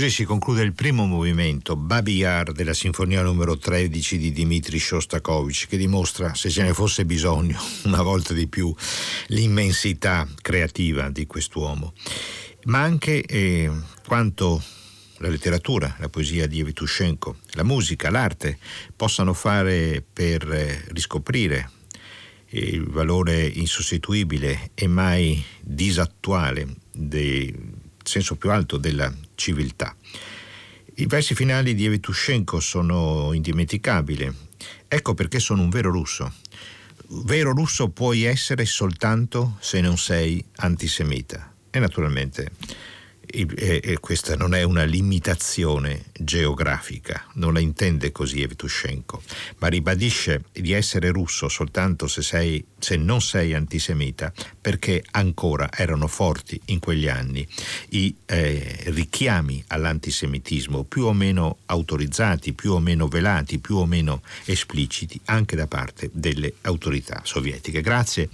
Così 0.08 0.20
si 0.22 0.26
conclude 0.26 0.62
il 0.62 0.72
primo 0.72 1.06
movimento, 1.06 1.76
Babi 1.76 2.16
Yar, 2.16 2.54
della 2.54 2.74
sinfonia 2.74 3.22
numero 3.24 3.58
13 3.58 4.18
di 4.18 4.32
Dmitri 4.32 4.80
Shostakovich, 4.80 5.68
che 5.68 5.76
dimostra, 5.76 6.34
se 6.34 6.50
ce 6.50 6.64
ne 6.64 6.74
fosse 6.74 7.04
bisogno, 7.04 7.60
una 7.84 8.02
volta 8.02 8.34
di 8.34 8.48
più, 8.48 8.74
l'immensità 9.28 10.26
creativa 10.42 11.10
di 11.10 11.26
quest'uomo, 11.26 11.92
ma 12.68 12.84
anche 12.84 13.22
eh, 13.22 13.70
quanto 14.08 14.64
la 15.18 15.28
letteratura, 15.28 15.98
la 16.00 16.08
poesia 16.08 16.48
di 16.48 16.62
Evtushenko, 16.62 17.40
la 17.56 17.64
musica, 17.64 18.10
l'arte 18.10 18.60
possano 18.96 19.34
fare 19.34 20.02
per 20.14 20.50
eh, 20.50 20.86
riscoprire 20.94 21.70
il 22.52 22.86
valore 22.86 23.46
insostituibile 23.46 24.72
e 24.74 24.88
mai 24.88 25.44
disattuale 25.60 26.66
del 26.94 27.54
senso 28.02 28.38
più 28.38 28.52
alto 28.52 28.78
della 28.78 29.14
civiltà. 29.38 29.96
I 30.96 31.06
versi 31.06 31.36
finali 31.36 31.76
di 31.76 31.86
Evtushenko 31.86 32.60
sono 32.60 33.32
indimenticabili. 33.32 34.30
Ecco 34.88 35.14
perché 35.14 35.40
sono 35.40 35.62
un 35.62 35.70
vero 35.70 35.92
russo. 35.92 36.34
Vero 37.10 37.54
russo 37.54 37.90
puoi 37.90 38.24
essere 38.24 38.66
soltanto 38.66 39.58
se 39.60 39.80
non 39.80 39.98
sei 39.98 40.44
antisemita. 40.56 41.54
E 41.70 41.80
naturalmente 41.80 42.52
e 43.30 43.98
questa 44.00 44.36
non 44.36 44.56
è 44.56 44.64
una 44.64 44.84
limitazione 44.84 46.06
geografica, 46.18 47.26
non 47.34 47.54
la 47.54 47.60
intende 47.60 48.12
così 48.12 48.42
Evtushenko, 48.42 49.22
ma 49.60 49.68
ribadisce 49.68 50.46
di 50.54 50.72
essere 50.72 51.10
russo 51.10 51.50
soltanto 51.50 52.08
se, 52.08 52.22
sei, 52.22 52.64
se 52.80 52.96
non 52.96 53.22
sei 53.22 53.54
antisemita, 53.54 54.32
perché 54.60 55.04
ancora 55.12 55.70
erano 55.74 56.08
forti 56.08 56.60
in 56.66 56.80
quegli 56.80 57.08
anni 57.08 57.46
i 57.90 58.16
eh, 58.26 58.84
richiami 58.86 59.64
all'antisemitismo, 59.68 60.84
più 60.84 61.04
o 61.04 61.14
meno 61.14 61.58
autorizzati, 61.66 62.54
più 62.54 62.72
o 62.74 62.80
meno 62.80 63.08
velati, 63.08 63.60
più 63.60 63.76
o 63.76 63.86
meno 63.86 64.22
espliciti, 64.46 65.20
anche 65.26 65.56
da 65.56 65.68
parte 65.68 66.10
delle 66.14 66.54
autorità 66.62 67.22
sovietiche. 67.24 67.82
Grazie 67.82 68.30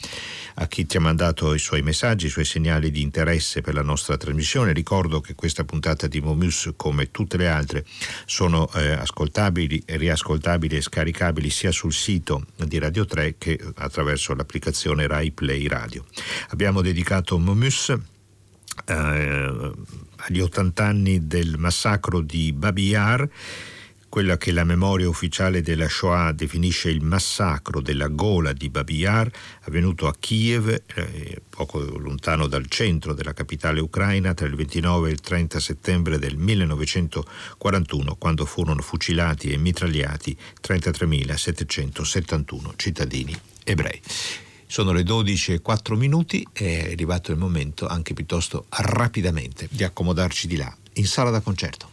a 0.56 0.68
chi 0.68 0.86
ti 0.86 0.98
ha 0.98 1.02
mandato 1.02 1.54
i 1.54 1.60
suoi 1.60 1.82
messaggi, 1.82 2.28
i 2.28 2.30
suoi 2.30 2.46
segnali 2.46 2.91
di 2.91 3.02
interesse 3.02 3.62
per 3.62 3.74
la 3.74 3.82
nostra 3.82 4.18
trasmissione. 4.18 4.74
Ricordo 4.84 5.21
che 5.21 5.34
questa 5.34 5.63
puntata 5.63 6.07
di 6.07 6.19
Momus, 6.19 6.73
come 6.75 7.09
tutte 7.09 7.38
le 7.38 7.47
altre, 7.47 7.86
sono 8.25 8.69
eh, 8.73 8.91
ascoltabili, 8.91 9.81
riascoltabili 9.86 10.75
e 10.75 10.81
scaricabili 10.81 11.49
sia 11.49 11.71
sul 11.71 11.93
sito 11.93 12.47
di 12.57 12.79
Radio 12.79 13.05
3 13.05 13.36
che 13.38 13.57
attraverso 13.75 14.36
l'applicazione 14.36 15.07
Rai 15.07 15.31
Play 15.31 15.67
Radio. 15.67 16.03
Abbiamo 16.49 16.81
dedicato 16.81 17.39
Momus 17.39 17.95
eh, 18.86 19.71
agli 20.17 20.39
80 20.41 20.86
anni 20.86 21.27
del 21.27 21.57
massacro 21.57 22.19
di 22.19 22.51
Babi 22.51 22.88
Yar 22.88 23.29
quella 24.14 24.38
che 24.38 24.51
la 24.51 24.64
memoria 24.64 25.09
ufficiale 25.09 25.64
della 25.64 25.89
Shoah 25.89 26.34
definisce 26.34 26.91
il 26.91 27.01
massacro 27.01 27.82
della 27.82 28.09
gola 28.09 28.53
di 28.53 28.70
Babi 28.70 28.97
Yar, 28.97 29.28
avvenuto 29.61 30.05
a 30.05 30.14
Kiev, 30.14 30.70
eh, 30.70 31.41
poco 31.49 31.80
lontano 31.80 32.45
dal 32.45 32.68
centro 32.68 33.16
della 33.16 33.34
capitale 33.34 33.80
ucraina, 33.80 34.36
tra 34.36 34.45
il 34.45 34.53
29 34.53 35.09
e 35.09 35.14
il 35.14 35.20
30 35.20 35.59
settembre 35.59 36.20
del 36.20 36.38
1941, 36.38 38.16
quando 38.18 38.45
furono 38.45 38.84
fucilati 38.84 39.49
e 39.49 39.57
mitragliati 39.57 40.38
33.771 40.61 42.74
cittadini 42.76 43.36
ebrei. 43.64 43.99
Sono 44.68 44.91
le 44.91 45.01
12 45.01 45.53
e 45.53 45.61
4 45.61 45.95
minuti 45.95 46.47
e 46.53 46.86
è 46.86 46.91
arrivato 46.91 47.32
il 47.32 47.39
momento, 47.39 47.88
anche 47.88 48.14
piuttosto 48.14 48.68
rapidamente, 48.70 49.68
di 49.72 49.84
accomodarci 49.84 50.45
di 50.45 50.57
là, 50.57 50.72
in 50.93 51.07
sala 51.07 51.32
da 51.32 51.39
concerto. 51.39 51.93